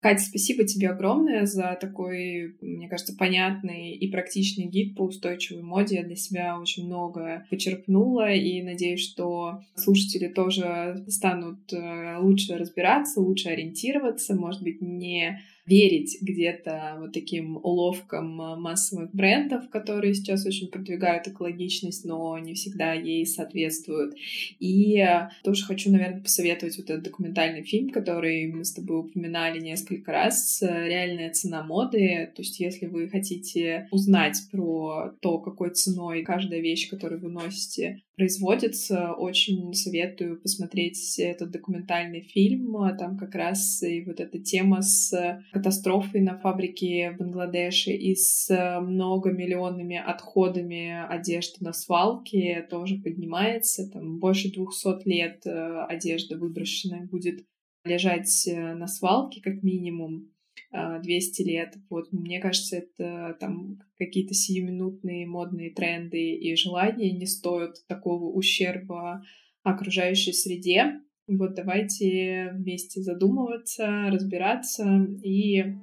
Катя, 0.00 0.22
спасибо 0.22 0.64
тебе 0.64 0.90
огромное 0.90 1.44
за 1.44 1.76
такой, 1.80 2.56
мне 2.60 2.88
кажется, 2.88 3.16
понятный 3.16 3.92
и 3.92 4.10
практичный 4.10 4.66
гид 4.66 4.94
по 4.94 5.02
устойчивой 5.02 5.62
моде. 5.62 5.96
Я 5.96 6.04
для 6.04 6.14
себя 6.14 6.58
очень 6.60 6.86
много 6.86 7.44
почерпнула 7.50 8.32
и 8.32 8.62
надеюсь, 8.62 9.00
что 9.00 9.60
слушатели 9.74 10.28
тоже 10.28 11.04
станут 11.08 11.72
э, 11.72 12.16
лучше 12.20 12.56
разбираться, 12.56 13.20
лучше 13.20 13.48
ориентироваться, 13.48 14.36
может 14.36 14.62
быть, 14.62 14.80
не 14.80 15.40
верить 15.68 16.18
где-то 16.20 16.96
вот 16.98 17.12
таким 17.12 17.56
уловкам 17.56 18.40
э, 18.40 18.56
массовых 18.56 19.14
брендов, 19.14 19.68
которые 19.70 20.14
сейчас 20.14 20.46
очень 20.46 20.68
продвигают 20.68 21.28
экологичность, 21.28 22.04
но 22.04 22.38
не 22.38 22.54
всегда 22.54 22.94
ей 22.94 23.26
соответствуют. 23.26 24.14
И 24.58 24.98
э, 24.98 25.28
тоже 25.44 25.64
хочу, 25.64 25.90
наверное, 25.92 26.22
посоветовать 26.22 26.76
вот 26.78 26.90
этот 26.90 27.04
документальный 27.04 27.62
фильм, 27.62 27.90
который 27.90 28.46
мы 28.46 28.64
с 28.64 28.72
тобой 28.72 29.00
упоминали 29.00 29.60
несколько 29.60 30.12
раз, 30.12 30.62
«Реальная 30.62 31.30
цена 31.30 31.62
моды». 31.62 32.32
То 32.34 32.42
есть 32.42 32.58
если 32.60 32.86
вы 32.86 33.08
хотите 33.08 33.88
узнать 33.90 34.36
про 34.50 35.12
то, 35.20 35.38
какой 35.38 35.70
ценой 35.70 36.22
каждая 36.22 36.60
вещь, 36.60 36.88
которую 36.88 37.20
вы 37.20 37.28
носите, 37.28 38.02
производится. 38.18 39.12
Очень 39.12 39.72
советую 39.72 40.40
посмотреть 40.40 41.18
этот 41.18 41.52
документальный 41.52 42.22
фильм. 42.22 42.76
Там 42.98 43.16
как 43.16 43.34
раз 43.34 43.82
и 43.82 44.02
вот 44.04 44.18
эта 44.20 44.40
тема 44.40 44.82
с 44.82 45.40
катастрофой 45.52 46.20
на 46.20 46.36
фабрике 46.36 47.12
в 47.12 47.18
Бангладеше 47.18 47.92
и 47.92 48.14
с 48.16 48.48
многомиллионными 48.82 49.96
отходами 49.96 51.06
одежды 51.08 51.64
на 51.64 51.72
свалке 51.72 52.66
тоже 52.68 52.96
поднимается. 52.96 53.88
Там 53.88 54.18
больше 54.18 54.52
двухсот 54.52 55.06
лет 55.06 55.46
э, 55.46 55.84
одежда 55.88 56.36
выброшенная 56.36 57.06
будет 57.06 57.44
лежать 57.84 58.48
э, 58.48 58.74
на 58.74 58.88
свалке 58.88 59.40
как 59.40 59.62
минимум. 59.62 60.32
200 60.70 61.42
лет. 61.42 61.74
Вот, 61.88 62.12
мне 62.12 62.40
кажется, 62.40 62.76
это 62.76 63.36
там 63.40 63.78
какие-то 63.96 64.34
сиюминутные 64.34 65.26
модные 65.26 65.70
тренды 65.70 66.34
и 66.34 66.54
желания 66.56 67.12
не 67.12 67.26
стоят 67.26 67.76
такого 67.86 68.30
ущерба 68.30 69.22
окружающей 69.62 70.32
среде. 70.32 71.00
Вот 71.26 71.54
давайте 71.54 72.50
вместе 72.54 73.02
задумываться, 73.02 74.08
разбираться 74.10 75.06
и 75.22 75.76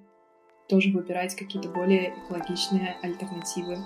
тоже 0.67 0.91
выбирать 0.91 1.36
какие-то 1.36 1.69
более 1.69 2.13
экологичные 2.26 2.95
альтернативы. 3.02 3.78